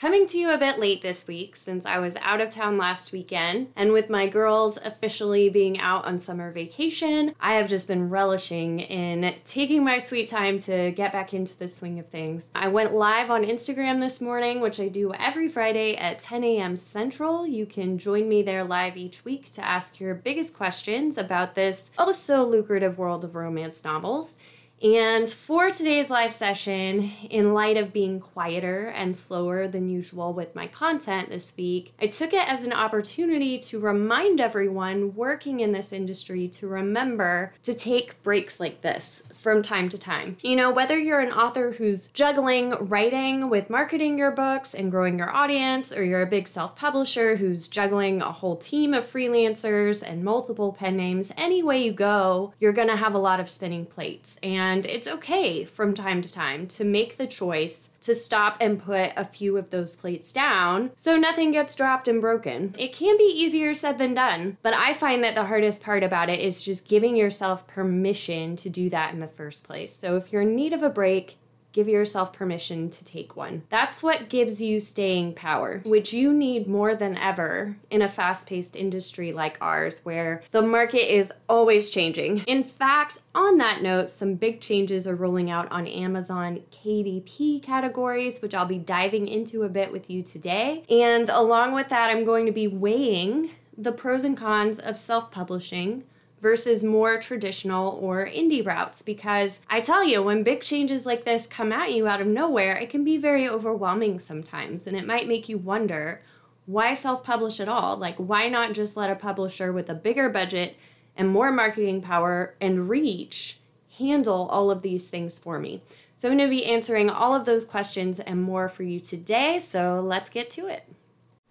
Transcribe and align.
Coming 0.00 0.26
to 0.28 0.38
you 0.38 0.50
a 0.50 0.56
bit 0.56 0.78
late 0.78 1.02
this 1.02 1.28
week 1.28 1.54
since 1.54 1.84
I 1.84 1.98
was 1.98 2.16
out 2.22 2.40
of 2.40 2.48
town 2.48 2.78
last 2.78 3.12
weekend, 3.12 3.70
and 3.76 3.92
with 3.92 4.08
my 4.08 4.28
girls 4.28 4.78
officially 4.82 5.50
being 5.50 5.78
out 5.78 6.06
on 6.06 6.18
summer 6.18 6.50
vacation, 6.50 7.34
I 7.38 7.56
have 7.56 7.68
just 7.68 7.86
been 7.86 8.08
relishing 8.08 8.80
in 8.80 9.34
taking 9.44 9.84
my 9.84 9.98
sweet 9.98 10.26
time 10.26 10.58
to 10.60 10.90
get 10.92 11.12
back 11.12 11.34
into 11.34 11.54
the 11.58 11.68
swing 11.68 11.98
of 11.98 12.08
things. 12.08 12.50
I 12.54 12.68
went 12.68 12.94
live 12.94 13.30
on 13.30 13.44
Instagram 13.44 14.00
this 14.00 14.22
morning, 14.22 14.62
which 14.62 14.80
I 14.80 14.88
do 14.88 15.12
every 15.12 15.48
Friday 15.48 15.94
at 15.96 16.22
10 16.22 16.44
a.m. 16.44 16.76
Central. 16.76 17.46
You 17.46 17.66
can 17.66 17.98
join 17.98 18.26
me 18.26 18.40
there 18.40 18.64
live 18.64 18.96
each 18.96 19.22
week 19.26 19.52
to 19.52 19.62
ask 19.62 20.00
your 20.00 20.14
biggest 20.14 20.56
questions 20.56 21.18
about 21.18 21.54
this 21.54 21.92
oh 21.98 22.10
so 22.12 22.42
lucrative 22.42 22.96
world 22.96 23.22
of 23.22 23.34
romance 23.34 23.84
novels. 23.84 24.38
And 24.82 25.28
for 25.28 25.70
today's 25.70 26.08
live 26.08 26.32
session, 26.32 27.12
in 27.28 27.52
light 27.52 27.76
of 27.76 27.92
being 27.92 28.18
quieter 28.18 28.86
and 28.86 29.14
slower 29.14 29.68
than 29.68 29.90
usual 29.90 30.32
with 30.32 30.54
my 30.54 30.68
content 30.68 31.28
this 31.28 31.54
week, 31.54 31.92
I 32.00 32.06
took 32.06 32.32
it 32.32 32.48
as 32.48 32.64
an 32.64 32.72
opportunity 32.72 33.58
to 33.58 33.78
remind 33.78 34.40
everyone 34.40 35.14
working 35.14 35.60
in 35.60 35.72
this 35.72 35.92
industry 35.92 36.48
to 36.48 36.66
remember 36.66 37.52
to 37.64 37.74
take 37.74 38.22
breaks 38.22 38.58
like 38.58 38.80
this 38.80 39.22
from 39.34 39.62
time 39.62 39.90
to 39.90 39.98
time. 39.98 40.38
You 40.42 40.56
know, 40.56 40.70
whether 40.70 40.98
you're 40.98 41.20
an 41.20 41.32
author 41.32 41.72
who's 41.72 42.10
juggling 42.10 42.70
writing 42.70 43.50
with 43.50 43.68
marketing 43.68 44.16
your 44.16 44.30
books 44.30 44.72
and 44.72 44.90
growing 44.90 45.18
your 45.18 45.30
audience, 45.30 45.92
or 45.92 46.02
you're 46.04 46.22
a 46.22 46.26
big 46.26 46.48
self 46.48 46.74
publisher 46.74 47.36
who's 47.36 47.68
juggling 47.68 48.22
a 48.22 48.32
whole 48.32 48.56
team 48.56 48.94
of 48.94 49.04
freelancers 49.04 50.02
and 50.02 50.24
multiple 50.24 50.72
pen 50.72 50.96
names, 50.96 51.32
any 51.36 51.62
way 51.62 51.84
you 51.84 51.92
go, 51.92 52.54
you're 52.58 52.72
gonna 52.72 52.96
have 52.96 53.14
a 53.14 53.18
lot 53.18 53.40
of 53.40 53.50
spinning 53.50 53.84
plates. 53.84 54.38
And 54.42 54.69
it's 54.78 55.06
okay 55.06 55.64
from 55.64 55.94
time 55.94 56.22
to 56.22 56.32
time 56.32 56.66
to 56.68 56.84
make 56.84 57.16
the 57.16 57.26
choice 57.26 57.92
to 58.02 58.14
stop 58.14 58.56
and 58.60 58.82
put 58.82 59.12
a 59.16 59.24
few 59.24 59.56
of 59.56 59.70
those 59.70 59.96
plates 59.96 60.32
down 60.32 60.90
so 60.96 61.16
nothing 61.16 61.50
gets 61.50 61.74
dropped 61.74 62.08
and 62.08 62.20
broken. 62.20 62.74
It 62.78 62.94
can 62.94 63.16
be 63.16 63.24
easier 63.24 63.74
said 63.74 63.98
than 63.98 64.14
done, 64.14 64.56
but 64.62 64.74
I 64.74 64.94
find 64.94 65.22
that 65.24 65.34
the 65.34 65.44
hardest 65.44 65.82
part 65.82 66.02
about 66.02 66.30
it 66.30 66.40
is 66.40 66.62
just 66.62 66.88
giving 66.88 67.16
yourself 67.16 67.66
permission 67.66 68.56
to 68.56 68.70
do 68.70 68.88
that 68.90 69.12
in 69.12 69.20
the 69.20 69.26
first 69.26 69.64
place. 69.64 69.92
So 69.92 70.16
if 70.16 70.32
you're 70.32 70.42
in 70.42 70.54
need 70.54 70.72
of 70.72 70.82
a 70.82 70.90
break, 70.90 71.36
give 71.72 71.88
yourself 71.88 72.32
permission 72.32 72.90
to 72.90 73.04
take 73.04 73.36
one. 73.36 73.62
That's 73.68 74.02
what 74.02 74.28
gives 74.28 74.60
you 74.60 74.80
staying 74.80 75.34
power, 75.34 75.82
which 75.84 76.12
you 76.12 76.32
need 76.32 76.66
more 76.66 76.94
than 76.94 77.16
ever 77.16 77.76
in 77.90 78.02
a 78.02 78.08
fast 78.08 78.46
paced 78.46 78.76
industry 78.76 79.32
like 79.32 79.58
ours, 79.60 80.00
where 80.04 80.42
the 80.50 80.62
market 80.62 81.12
is 81.14 81.32
always 81.48 81.90
changing. 81.90 82.38
In 82.40 82.64
fact, 82.64 83.20
on 83.34 83.58
that 83.58 83.82
note, 83.82 84.10
some 84.10 84.34
big 84.34 84.60
changes 84.60 85.06
are 85.06 85.14
rolling 85.14 85.50
out 85.50 85.70
on 85.70 85.86
Amazon 85.86 86.60
KDP 86.72 87.62
categories, 87.62 88.40
which 88.40 88.54
I'll 88.54 88.66
be 88.66 88.78
diving 88.78 89.28
into 89.28 89.62
a 89.62 89.68
bit 89.68 89.92
with 89.92 90.10
you 90.10 90.22
today. 90.22 90.84
And 90.88 91.28
along 91.28 91.74
with 91.74 91.88
that, 91.88 92.10
I'm 92.10 92.24
going 92.24 92.46
to 92.46 92.52
be 92.52 92.66
weighing 92.66 93.50
the 93.76 93.92
pros 93.92 94.24
and 94.24 94.36
cons 94.36 94.78
of 94.78 94.98
self 94.98 95.30
publishing 95.30 96.04
versus 96.40 96.82
more 96.82 97.18
traditional 97.18 97.98
or 98.00 98.26
indie 98.26 98.64
routes 98.64 99.02
because 99.02 99.62
I 99.68 99.80
tell 99.80 100.02
you, 100.02 100.22
when 100.22 100.42
big 100.42 100.62
changes 100.62 101.04
like 101.04 101.24
this 101.24 101.46
come 101.46 101.70
at 101.70 101.92
you 101.92 102.08
out 102.08 102.20
of 102.20 102.26
nowhere, 102.26 102.76
it 102.76 102.90
can 102.90 103.04
be 103.04 103.18
very 103.18 103.48
overwhelming 103.48 104.18
sometimes 104.18 104.86
and 104.86 104.96
it 104.96 105.06
might 105.06 105.28
make 105.28 105.48
you 105.48 105.58
wonder 105.58 106.22
why 106.70 106.94
self 106.94 107.24
publish 107.24 107.58
at 107.58 107.68
all? 107.68 107.96
Like, 107.96 108.16
why 108.16 108.48
not 108.48 108.74
just 108.74 108.96
let 108.96 109.10
a 109.10 109.16
publisher 109.16 109.72
with 109.72 109.90
a 109.90 109.94
bigger 109.94 110.28
budget 110.28 110.76
and 111.16 111.28
more 111.28 111.50
marketing 111.50 112.00
power 112.00 112.54
and 112.60 112.88
reach 112.88 113.58
handle 113.98 114.48
all 114.50 114.70
of 114.70 114.82
these 114.82 115.10
things 115.10 115.36
for 115.36 115.58
me? 115.58 115.82
So, 116.14 116.30
I'm 116.30 116.36
going 116.36 116.48
to 116.48 116.56
be 116.56 116.66
answering 116.66 117.10
all 117.10 117.34
of 117.34 117.44
those 117.44 117.64
questions 117.64 118.20
and 118.20 118.40
more 118.40 118.68
for 118.68 118.84
you 118.84 119.00
today. 119.00 119.58
So, 119.58 120.00
let's 120.00 120.30
get 120.30 120.48
to 120.50 120.68
it. 120.68 120.84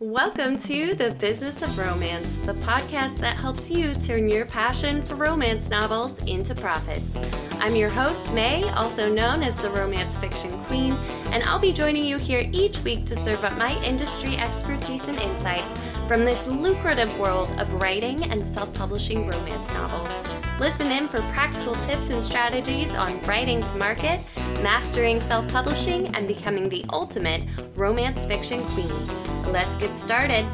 Welcome 0.01 0.57
to 0.59 0.95
The 0.95 1.11
Business 1.11 1.61
of 1.61 1.77
Romance, 1.77 2.37
the 2.37 2.53
podcast 2.53 3.17
that 3.17 3.35
helps 3.35 3.69
you 3.69 3.93
turn 3.93 4.29
your 4.29 4.45
passion 4.45 5.03
for 5.03 5.15
romance 5.15 5.69
novels 5.69 6.23
into 6.23 6.55
profits. 6.55 7.17
I'm 7.59 7.75
your 7.75 7.89
host, 7.89 8.31
May, 8.33 8.63
also 8.69 9.11
known 9.13 9.43
as 9.43 9.57
the 9.57 9.69
Romance 9.71 10.15
Fiction 10.15 10.63
Queen, 10.67 10.93
and 11.33 11.43
I'll 11.43 11.59
be 11.59 11.73
joining 11.73 12.05
you 12.05 12.17
here 12.17 12.49
each 12.53 12.79
week 12.85 13.05
to 13.07 13.15
serve 13.17 13.43
up 13.43 13.57
my 13.57 13.77
industry 13.83 14.37
expertise 14.37 15.03
and 15.03 15.19
insights 15.19 15.73
from 16.07 16.23
this 16.23 16.47
lucrative 16.47 17.19
world 17.19 17.51
of 17.59 17.69
writing 17.73 18.23
and 18.31 18.47
self 18.47 18.73
publishing 18.73 19.27
romance 19.27 19.67
novels. 19.73 20.13
Listen 20.61 20.93
in 20.93 21.09
for 21.09 21.19
practical 21.33 21.75
tips 21.75 22.09
and 22.09 22.23
strategies 22.23 22.93
on 22.93 23.21
writing 23.23 23.61
to 23.61 23.75
market, 23.75 24.21
mastering 24.63 25.19
self 25.19 25.45
publishing, 25.49 26.15
and 26.15 26.25
becoming 26.25 26.69
the 26.69 26.85
ultimate 26.89 27.43
romance 27.75 28.25
fiction 28.25 28.63
queen. 28.67 29.28
Let's 29.51 29.73
get 29.77 29.97
started. 29.97 30.45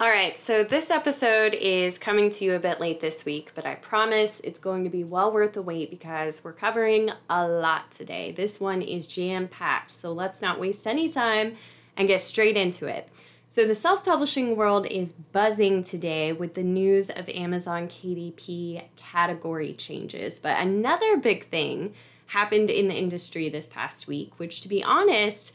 All 0.00 0.08
right, 0.08 0.38
so 0.38 0.64
this 0.64 0.90
episode 0.90 1.52
is 1.52 1.98
coming 1.98 2.30
to 2.30 2.46
you 2.46 2.54
a 2.54 2.58
bit 2.58 2.80
late 2.80 3.02
this 3.02 3.26
week, 3.26 3.52
but 3.54 3.66
I 3.66 3.74
promise 3.74 4.40
it's 4.42 4.58
going 4.58 4.84
to 4.84 4.90
be 4.90 5.04
well 5.04 5.30
worth 5.30 5.52
the 5.52 5.60
wait 5.60 5.90
because 5.90 6.42
we're 6.42 6.54
covering 6.54 7.10
a 7.28 7.46
lot 7.46 7.90
today. 7.90 8.32
This 8.32 8.58
one 8.58 8.80
is 8.80 9.06
jam 9.06 9.48
packed, 9.48 9.90
so 9.90 10.12
let's 10.12 10.40
not 10.40 10.58
waste 10.58 10.86
any 10.86 11.10
time 11.10 11.56
and 11.94 12.08
get 12.08 12.22
straight 12.22 12.56
into 12.56 12.86
it. 12.86 13.10
So, 13.46 13.66
the 13.66 13.74
self 13.74 14.02
publishing 14.02 14.56
world 14.56 14.86
is 14.86 15.12
buzzing 15.12 15.84
today 15.84 16.32
with 16.32 16.54
the 16.54 16.62
news 16.62 17.10
of 17.10 17.28
Amazon 17.28 17.86
KDP 17.86 18.84
category 18.96 19.74
changes. 19.74 20.38
But 20.38 20.58
another 20.58 21.18
big 21.18 21.44
thing 21.44 21.92
happened 22.28 22.70
in 22.70 22.88
the 22.88 22.96
industry 22.96 23.50
this 23.50 23.66
past 23.66 24.08
week, 24.08 24.38
which, 24.38 24.62
to 24.62 24.68
be 24.68 24.82
honest, 24.82 25.54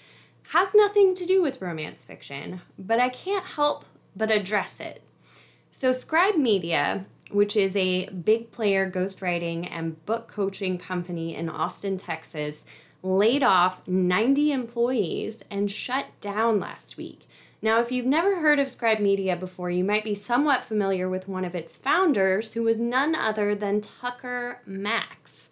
has 0.49 0.73
nothing 0.73 1.13
to 1.13 1.27
do 1.27 1.43
with 1.43 1.61
romance 1.61 2.03
fiction, 2.03 2.61
but 2.77 2.99
I 2.99 3.09
can't 3.09 3.45
help 3.45 3.85
but 4.15 4.31
address 4.31 4.79
it. 4.79 5.03
So, 5.69 5.91
Scribe 5.91 6.37
Media, 6.37 7.05
which 7.29 7.55
is 7.55 7.75
a 7.75 8.07
big 8.07 8.49
player 8.49 8.89
ghostwriting 8.89 9.69
and 9.71 10.03
book 10.07 10.27
coaching 10.27 10.79
company 10.79 11.35
in 11.35 11.49
Austin, 11.49 11.97
Texas, 11.97 12.65
laid 13.03 13.43
off 13.43 13.87
90 13.87 14.51
employees 14.51 15.43
and 15.51 15.69
shut 15.69 16.07
down 16.19 16.59
last 16.59 16.97
week. 16.97 17.27
Now, 17.61 17.79
if 17.79 17.91
you've 17.91 18.07
never 18.07 18.39
heard 18.39 18.57
of 18.57 18.71
Scribe 18.71 18.99
Media 18.99 19.35
before, 19.35 19.69
you 19.69 19.83
might 19.83 20.03
be 20.03 20.15
somewhat 20.15 20.63
familiar 20.63 21.07
with 21.07 21.27
one 21.27 21.45
of 21.45 21.53
its 21.53 21.75
founders, 21.75 22.53
who 22.53 22.63
was 22.63 22.79
none 22.79 23.13
other 23.13 23.53
than 23.53 23.81
Tucker 23.81 24.61
Max, 24.65 25.51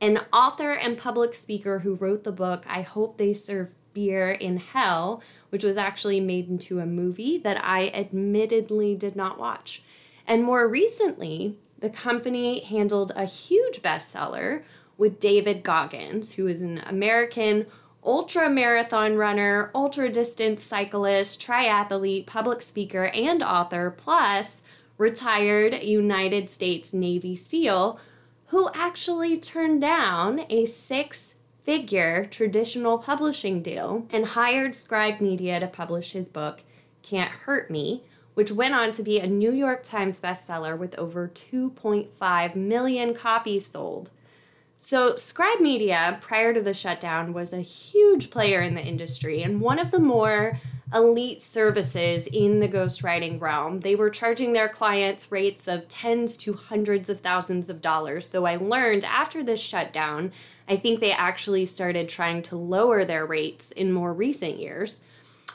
an 0.00 0.20
author 0.32 0.72
and 0.72 0.96
public 0.96 1.34
speaker 1.34 1.80
who 1.80 1.96
wrote 1.96 2.24
the 2.24 2.32
book 2.32 2.64
I 2.66 2.80
Hope 2.80 3.18
They 3.18 3.34
Serve 3.34 3.74
Beer 3.98 4.30
in 4.30 4.58
Hell, 4.58 5.20
which 5.48 5.64
was 5.64 5.76
actually 5.76 6.20
made 6.20 6.48
into 6.48 6.78
a 6.78 6.86
movie 6.86 7.36
that 7.38 7.60
I 7.64 7.88
admittedly 7.88 8.94
did 8.94 9.16
not 9.16 9.40
watch. 9.40 9.82
And 10.24 10.44
more 10.44 10.68
recently, 10.68 11.56
the 11.80 11.90
company 11.90 12.60
handled 12.60 13.10
a 13.16 13.24
huge 13.24 13.82
bestseller 13.82 14.62
with 14.96 15.18
David 15.18 15.64
Goggins, 15.64 16.34
who 16.34 16.46
is 16.46 16.62
an 16.62 16.78
American 16.86 17.66
ultra 18.04 18.48
marathon 18.48 19.16
runner, 19.16 19.72
ultra 19.74 20.08
distance 20.08 20.62
cyclist, 20.62 21.42
triathlete, 21.42 22.24
public 22.24 22.62
speaker, 22.62 23.06
and 23.06 23.42
author, 23.42 23.90
plus 23.90 24.62
retired 24.96 25.82
United 25.82 26.48
States 26.48 26.94
Navy 26.94 27.34
SEAL, 27.34 27.98
who 28.46 28.70
actually 28.74 29.36
turned 29.36 29.80
down 29.80 30.44
a 30.48 30.66
six 30.66 31.34
figure 31.68 32.24
traditional 32.30 32.96
publishing 32.96 33.60
deal 33.60 34.06
and 34.08 34.24
hired 34.24 34.74
Scribe 34.74 35.20
Media 35.20 35.60
to 35.60 35.66
publish 35.66 36.12
his 36.12 36.26
book, 36.26 36.62
Can't 37.02 37.30
Hurt 37.30 37.70
Me, 37.70 38.04
which 38.32 38.50
went 38.50 38.72
on 38.72 38.90
to 38.92 39.02
be 39.02 39.18
a 39.18 39.26
New 39.26 39.52
York 39.52 39.84
Times 39.84 40.18
bestseller 40.18 40.78
with 40.78 40.98
over 40.98 41.28
2.5 41.28 42.56
million 42.56 43.12
copies 43.12 43.66
sold. 43.66 44.10
So, 44.78 45.14
Scribe 45.16 45.60
Media, 45.60 46.16
prior 46.22 46.54
to 46.54 46.62
the 46.62 46.72
shutdown, 46.72 47.34
was 47.34 47.52
a 47.52 47.60
huge 47.60 48.30
player 48.30 48.62
in 48.62 48.72
the 48.72 48.82
industry 48.82 49.42
and 49.42 49.60
one 49.60 49.78
of 49.78 49.90
the 49.90 49.98
more 49.98 50.58
elite 50.94 51.42
services 51.42 52.26
in 52.26 52.60
the 52.60 52.68
ghostwriting 52.68 53.40
realm. 53.40 53.80
They 53.80 53.94
were 53.94 54.10
charging 54.10 54.52
their 54.52 54.68
clients 54.68 55.30
rates 55.30 55.68
of 55.68 55.88
tens 55.88 56.36
to 56.38 56.54
hundreds 56.54 57.08
of 57.08 57.20
thousands 57.20 57.68
of 57.68 57.82
dollars, 57.82 58.30
though 58.30 58.46
I 58.46 58.56
learned 58.56 59.04
after 59.04 59.42
this 59.42 59.60
shutdown 59.60 60.32
I 60.68 60.76
think 60.76 61.00
they 61.00 61.12
actually 61.12 61.64
started 61.64 62.08
trying 62.08 62.42
to 62.42 62.56
lower 62.56 63.04
their 63.04 63.24
rates 63.24 63.72
in 63.72 63.92
more 63.92 64.12
recent 64.12 64.58
years. 64.58 65.00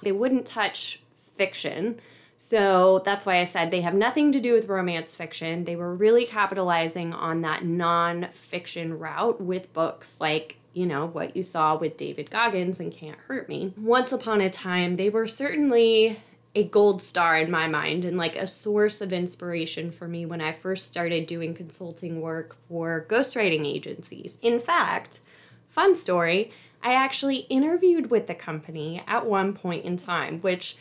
They 0.01 0.11
wouldn't 0.11 0.47
touch 0.47 1.01
fiction. 1.37 2.01
So 2.37 3.01
that's 3.05 3.25
why 3.25 3.39
I 3.39 3.43
said 3.43 3.69
they 3.69 3.81
have 3.81 3.93
nothing 3.93 4.31
to 4.31 4.41
do 4.41 4.53
with 4.53 4.67
romance 4.67 5.15
fiction. 5.15 5.65
They 5.65 5.75
were 5.75 5.95
really 5.95 6.25
capitalizing 6.25 7.13
on 7.13 7.41
that 7.41 7.63
non-fiction 7.63 8.97
route 8.97 9.39
with 9.39 9.71
books 9.71 10.19
like, 10.19 10.57
you 10.73 10.85
know, 10.85 11.05
what 11.05 11.35
you 11.35 11.43
saw 11.43 11.75
with 11.75 11.97
David 11.97 12.29
Goggins 12.29 12.79
and 12.79 12.91
Can't 12.91 13.19
Hurt 13.27 13.47
Me. 13.47 13.73
Once 13.77 14.11
upon 14.11 14.41
a 14.41 14.49
time, 14.49 14.95
they 14.95 15.09
were 15.09 15.27
certainly 15.27 16.19
a 16.55 16.63
gold 16.63 17.01
star 17.01 17.37
in 17.37 17.49
my 17.49 17.67
mind 17.67 18.05
and 18.05 18.17
like 18.17 18.35
a 18.35 18.45
source 18.45 19.01
of 19.01 19.11
inspiration 19.11 19.91
for 19.91 20.07
me 20.07 20.25
when 20.25 20.41
I 20.41 20.51
first 20.51 20.87
started 20.87 21.25
doing 21.25 21.53
consulting 21.53 22.21
work 22.21 22.55
for 22.55 23.05
ghostwriting 23.09 23.65
agencies. 23.65 24.37
In 24.41 24.59
fact, 24.59 25.19
fun 25.67 25.95
story, 25.95 26.51
I 26.83 26.93
actually 26.93 27.37
interviewed 27.49 28.11
with 28.11 28.27
the 28.27 28.35
company 28.35 29.01
at 29.07 29.25
one 29.25 29.53
point 29.53 29.85
in 29.85 29.97
time, 29.97 30.41
which, 30.41 30.75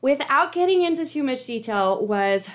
without 0.00 0.52
getting 0.52 0.82
into 0.82 1.04
too 1.04 1.22
much 1.22 1.46
detail, 1.46 2.04
was 2.04 2.48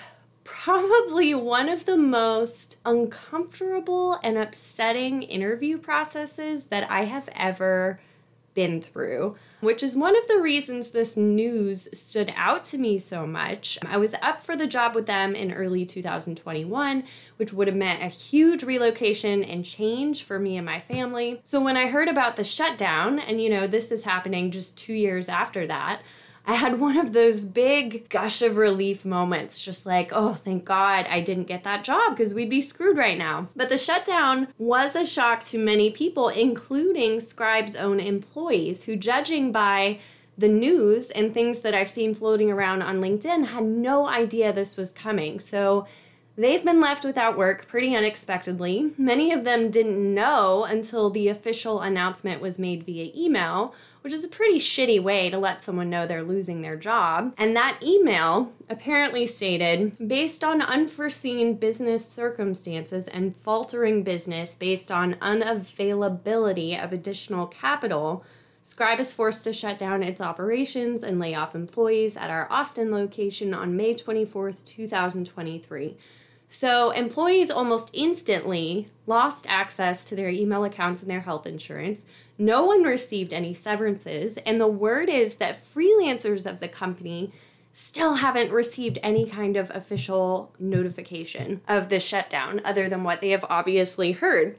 probably 0.51 1.33
one 1.33 1.69
of 1.69 1.85
the 1.85 1.97
most 1.97 2.77
uncomfortable 2.85 4.19
and 4.23 4.37
upsetting 4.37 5.21
interview 5.23 5.77
processes 5.77 6.67
that 6.67 6.89
I 6.89 7.05
have 7.05 7.29
ever 7.35 7.99
been 8.55 8.81
through, 8.81 9.37
which 9.61 9.83
is 9.83 9.95
one 9.95 10.17
of 10.17 10.27
the 10.27 10.41
reasons 10.41 10.89
this 10.89 11.15
news 11.15 11.87
stood 11.93 12.33
out 12.35 12.65
to 12.65 12.79
me 12.79 12.97
so 12.97 13.27
much. 13.27 13.77
I 13.85 13.97
was 13.97 14.15
up 14.15 14.43
for 14.43 14.55
the 14.55 14.67
job 14.67 14.95
with 14.95 15.05
them 15.05 15.35
in 15.35 15.53
early 15.53 15.85
2021, 15.85 17.03
which 17.37 17.53
would 17.53 17.67
have 17.67 17.77
meant 17.77 18.01
a 18.01 18.07
huge 18.07 18.63
relocation 18.63 19.43
and 19.43 19.63
change 19.63 20.23
for 20.23 20.39
me 20.39 20.57
and 20.57 20.65
my 20.65 20.79
family. 20.79 21.39
So 21.43 21.61
when 21.61 21.77
I 21.77 21.87
heard 21.87 22.09
about 22.09 22.35
the 22.35 22.43
shutdown, 22.43 23.19
and 23.19 23.41
you 23.41 23.49
know, 23.49 23.67
this 23.67 23.91
is 23.91 24.03
happening 24.03 24.49
just 24.49 24.77
two 24.77 24.93
years 24.93 25.29
after 25.29 25.67
that, 25.67 26.01
I 26.49 26.53
had 26.53 26.79
one 26.79 26.97
of 26.97 27.13
those 27.13 27.45
big 27.45 28.09
gush 28.09 28.41
of 28.41 28.57
relief 28.57 29.05
moments, 29.05 29.63
just 29.63 29.85
like, 29.85 30.09
oh, 30.11 30.33
thank 30.33 30.65
God 30.65 31.05
I 31.07 31.19
didn't 31.19 31.43
get 31.43 31.63
that 31.63 31.83
job 31.83 32.17
because 32.17 32.33
we'd 32.33 32.49
be 32.49 32.59
screwed 32.59 32.97
right 32.97 33.19
now. 33.19 33.49
But 33.55 33.69
the 33.69 33.77
shutdown 33.77 34.47
was 34.57 34.95
a 34.95 35.05
shock 35.05 35.43
to 35.43 35.59
many 35.59 35.91
people, 35.91 36.29
including 36.29 37.19
Scribe's 37.19 37.75
own 37.75 37.99
employees, 37.99 38.85
who, 38.85 38.95
judging 38.95 39.51
by 39.51 39.99
the 40.39 40.47
news 40.47 41.11
and 41.11 41.35
things 41.35 41.61
that 41.61 41.75
I've 41.75 41.91
seen 41.91 42.15
floating 42.15 42.49
around 42.49 42.81
on 42.81 42.99
LinkedIn, 42.99 43.49
had 43.49 43.65
no 43.65 44.07
idea 44.07 44.51
this 44.51 44.75
was 44.75 44.91
coming. 44.91 45.39
So 45.39 45.85
they've 46.35 46.65
been 46.65 46.81
left 46.81 47.05
without 47.05 47.37
work 47.37 47.67
pretty 47.67 47.95
unexpectedly. 47.95 48.93
Many 48.97 49.31
of 49.31 49.43
them 49.43 49.69
didn't 49.69 50.15
know 50.15 50.63
until 50.63 51.11
the 51.11 51.27
official 51.27 51.81
announcement 51.81 52.41
was 52.41 52.57
made 52.57 52.87
via 52.87 53.11
email 53.15 53.75
which 54.01 54.13
is 54.13 54.23
a 54.23 54.29
pretty 54.29 54.59
shitty 54.59 55.01
way 55.01 55.29
to 55.29 55.37
let 55.37 55.61
someone 55.61 55.89
know 55.89 56.07
they're 56.07 56.23
losing 56.23 56.61
their 56.61 56.75
job. 56.75 57.33
And 57.37 57.55
that 57.55 57.81
email 57.83 58.51
apparently 58.69 59.25
stated 59.25 59.95
based 60.07 60.43
on 60.43 60.61
unforeseen 60.61 61.55
business 61.55 62.07
circumstances 62.07 63.07
and 63.07 63.35
faltering 63.35 64.03
business 64.03 64.55
based 64.55 64.91
on 64.91 65.15
unavailability 65.15 66.81
of 66.81 66.93
additional 66.93 67.47
capital. 67.47 68.23
Scribe 68.63 68.99
is 68.99 69.11
forced 69.11 69.43
to 69.45 69.53
shut 69.53 69.77
down 69.77 70.03
its 70.03 70.21
operations 70.21 71.01
and 71.01 71.19
lay 71.19 71.33
off 71.33 71.55
employees 71.55 72.15
at 72.15 72.29
our 72.29 72.51
Austin 72.51 72.91
location 72.91 73.53
on 73.53 73.75
May 73.75 73.95
24th, 73.95 74.63
2023. 74.65 75.97
So, 76.51 76.89
employees 76.89 77.51
almost 77.51 77.91
instantly 77.93 78.87
lost 79.05 79.45
access 79.47 80.03
to 80.05 80.15
their 80.15 80.29
email 80.29 80.63
accounts 80.63 81.01
and 81.01 81.09
their 81.09 81.21
health 81.21 81.45
insurance. 81.45 82.05
No 82.41 82.63
one 82.63 82.83
received 82.83 83.33
any 83.33 83.53
severances, 83.53 84.37
and 84.37 84.61
the 84.61 84.67
word 84.67 85.09
is 85.09 85.35
that 85.35 85.61
freelancers 85.61 86.49
of 86.49 86.61
the 86.61 86.69
company 86.69 87.33
still 87.73 88.15
haven't 88.15 88.51
received 88.51 88.97
any 89.03 89.25
kind 89.25 89.57
of 89.57 89.69
official 89.73 90.53
notification 90.57 91.59
of 91.67 91.89
the 91.89 91.99
shutdown 91.99 92.61
other 92.63 92.87
than 92.87 93.03
what 93.03 93.19
they 93.19 93.31
have 93.31 93.45
obviously 93.49 94.13
heard. 94.13 94.57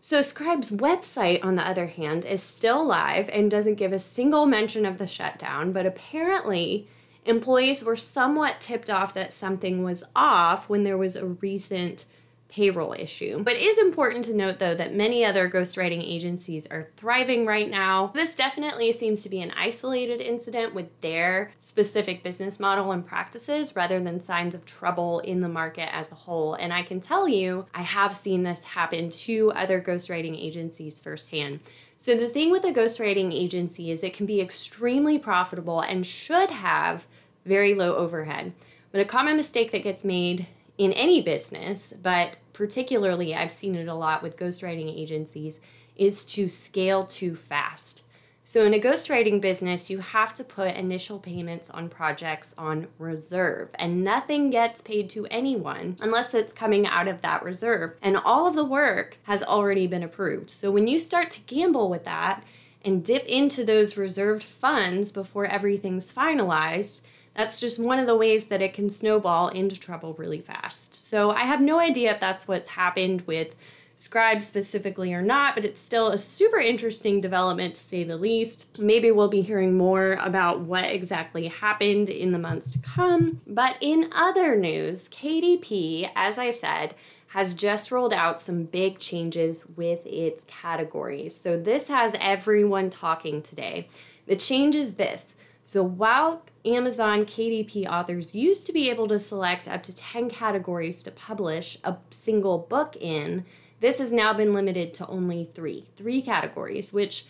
So, 0.00 0.22
Scribe's 0.22 0.70
website, 0.70 1.44
on 1.44 1.56
the 1.56 1.66
other 1.66 1.88
hand, 1.88 2.24
is 2.24 2.40
still 2.40 2.86
live 2.86 3.28
and 3.30 3.50
doesn't 3.50 3.74
give 3.74 3.92
a 3.92 3.98
single 3.98 4.46
mention 4.46 4.86
of 4.86 4.98
the 4.98 5.08
shutdown, 5.08 5.72
but 5.72 5.86
apparently, 5.86 6.86
employees 7.24 7.82
were 7.82 7.96
somewhat 7.96 8.60
tipped 8.60 8.90
off 8.90 9.12
that 9.14 9.32
something 9.32 9.82
was 9.82 10.10
off 10.14 10.68
when 10.68 10.84
there 10.84 10.96
was 10.96 11.16
a 11.16 11.26
recent 11.26 12.04
payroll 12.48 12.94
issue. 12.94 13.42
But 13.42 13.56
it 13.56 13.62
is 13.62 13.78
important 13.78 14.24
to 14.24 14.34
note 14.34 14.58
though 14.58 14.74
that 14.74 14.94
many 14.94 15.24
other 15.24 15.50
ghostwriting 15.50 16.02
agencies 16.02 16.66
are 16.66 16.88
thriving 16.96 17.46
right 17.46 17.70
now. 17.70 18.10
This 18.14 18.34
definitely 18.34 18.90
seems 18.92 19.22
to 19.22 19.28
be 19.28 19.40
an 19.40 19.52
isolated 19.56 20.20
incident 20.20 20.74
with 20.74 21.00
their 21.00 21.52
specific 21.58 22.22
business 22.22 22.58
model 22.58 22.92
and 22.92 23.06
practices 23.06 23.76
rather 23.76 24.00
than 24.00 24.20
signs 24.20 24.54
of 24.54 24.64
trouble 24.64 25.20
in 25.20 25.40
the 25.40 25.48
market 25.48 25.94
as 25.94 26.10
a 26.10 26.16
whole. 26.16 26.54
And 26.54 26.72
I 26.72 26.82
can 26.82 27.00
tell 27.00 27.28
you, 27.28 27.66
I 27.74 27.82
have 27.82 28.16
seen 28.16 28.42
this 28.42 28.64
happen 28.64 29.10
to 29.10 29.52
other 29.52 29.80
ghostwriting 29.80 30.42
agencies 30.42 31.00
firsthand. 31.00 31.60
So 31.96 32.16
the 32.16 32.28
thing 32.28 32.50
with 32.50 32.64
a 32.64 32.72
ghostwriting 32.72 33.34
agency 33.34 33.90
is 33.90 34.02
it 34.02 34.14
can 34.14 34.24
be 34.24 34.40
extremely 34.40 35.18
profitable 35.18 35.80
and 35.80 36.06
should 36.06 36.50
have 36.50 37.06
very 37.44 37.74
low 37.74 37.96
overhead. 37.96 38.52
But 38.92 39.00
a 39.00 39.04
common 39.04 39.36
mistake 39.36 39.72
that 39.72 39.82
gets 39.82 40.04
made 40.04 40.46
in 40.78 40.92
any 40.92 41.20
business, 41.20 41.92
but 41.92 42.36
particularly 42.52 43.34
I've 43.34 43.52
seen 43.52 43.74
it 43.74 43.88
a 43.88 43.94
lot 43.94 44.22
with 44.22 44.38
ghostwriting 44.38 44.96
agencies, 44.96 45.60
is 45.96 46.24
to 46.24 46.48
scale 46.48 47.04
too 47.04 47.34
fast. 47.34 48.04
So, 48.44 48.64
in 48.64 48.72
a 48.72 48.80
ghostwriting 48.80 49.42
business, 49.42 49.90
you 49.90 49.98
have 49.98 50.32
to 50.32 50.42
put 50.42 50.74
initial 50.74 51.18
payments 51.18 51.68
on 51.68 51.90
projects 51.90 52.54
on 52.56 52.86
reserve, 52.98 53.68
and 53.74 54.02
nothing 54.02 54.48
gets 54.48 54.80
paid 54.80 55.10
to 55.10 55.26
anyone 55.26 55.96
unless 56.00 56.32
it's 56.32 56.54
coming 56.54 56.86
out 56.86 57.08
of 57.08 57.20
that 57.20 57.42
reserve. 57.42 57.92
And 58.00 58.16
all 58.16 58.46
of 58.46 58.54
the 58.54 58.64
work 58.64 59.18
has 59.24 59.42
already 59.42 59.86
been 59.86 60.02
approved. 60.02 60.50
So, 60.50 60.70
when 60.70 60.86
you 60.86 60.98
start 60.98 61.30
to 61.32 61.42
gamble 61.42 61.90
with 61.90 62.04
that 62.04 62.42
and 62.82 63.04
dip 63.04 63.26
into 63.26 63.66
those 63.66 63.98
reserved 63.98 64.42
funds 64.42 65.12
before 65.12 65.44
everything's 65.44 66.10
finalized, 66.10 67.06
that's 67.34 67.60
just 67.60 67.78
one 67.78 67.98
of 67.98 68.06
the 68.06 68.16
ways 68.16 68.48
that 68.48 68.62
it 68.62 68.74
can 68.74 68.90
snowball 68.90 69.48
into 69.48 69.78
trouble 69.78 70.14
really 70.14 70.40
fast. 70.40 70.94
So 70.94 71.30
I 71.30 71.42
have 71.42 71.60
no 71.60 71.78
idea 71.78 72.12
if 72.12 72.20
that's 72.20 72.48
what's 72.48 72.70
happened 72.70 73.22
with 73.26 73.54
Scribe 74.00 74.42
specifically 74.42 75.12
or 75.12 75.22
not, 75.22 75.56
but 75.56 75.64
it's 75.64 75.80
still 75.80 76.10
a 76.10 76.18
super 76.18 76.58
interesting 76.58 77.20
development 77.20 77.74
to 77.74 77.80
say 77.80 78.04
the 78.04 78.16
least. 78.16 78.78
Maybe 78.78 79.10
we'll 79.10 79.28
be 79.28 79.42
hearing 79.42 79.76
more 79.76 80.12
about 80.20 80.60
what 80.60 80.84
exactly 80.84 81.48
happened 81.48 82.08
in 82.08 82.30
the 82.30 82.38
months 82.38 82.72
to 82.72 82.78
come. 82.78 83.40
But 83.44 83.76
in 83.80 84.10
other 84.12 84.56
news, 84.56 85.08
KDP, 85.08 86.10
as 86.14 86.38
I 86.38 86.50
said, 86.50 86.94
has 87.28 87.56
just 87.56 87.90
rolled 87.90 88.12
out 88.12 88.38
some 88.38 88.62
big 88.62 89.00
changes 89.00 89.66
with 89.76 90.06
its 90.06 90.44
categories. 90.44 91.34
So 91.34 91.60
this 91.60 91.88
has 91.88 92.14
everyone 92.20 92.90
talking 92.90 93.42
today. 93.42 93.88
The 94.28 94.36
change 94.36 94.76
is 94.76 94.94
this. 94.94 95.34
So 95.68 95.82
while 95.82 96.44
Amazon 96.64 97.26
KDP 97.26 97.86
authors 97.86 98.34
used 98.34 98.64
to 98.64 98.72
be 98.72 98.88
able 98.88 99.06
to 99.08 99.18
select 99.18 99.68
up 99.68 99.82
to 99.82 99.94
10 99.94 100.30
categories 100.30 101.02
to 101.02 101.10
publish 101.10 101.76
a 101.84 101.98
single 102.08 102.56
book 102.56 102.96
in. 102.98 103.44
This 103.80 103.98
has 103.98 104.10
now 104.10 104.32
been 104.32 104.54
limited 104.54 104.94
to 104.94 105.06
only 105.08 105.50
three, 105.52 105.84
three 105.94 106.22
categories, 106.22 106.94
which 106.94 107.26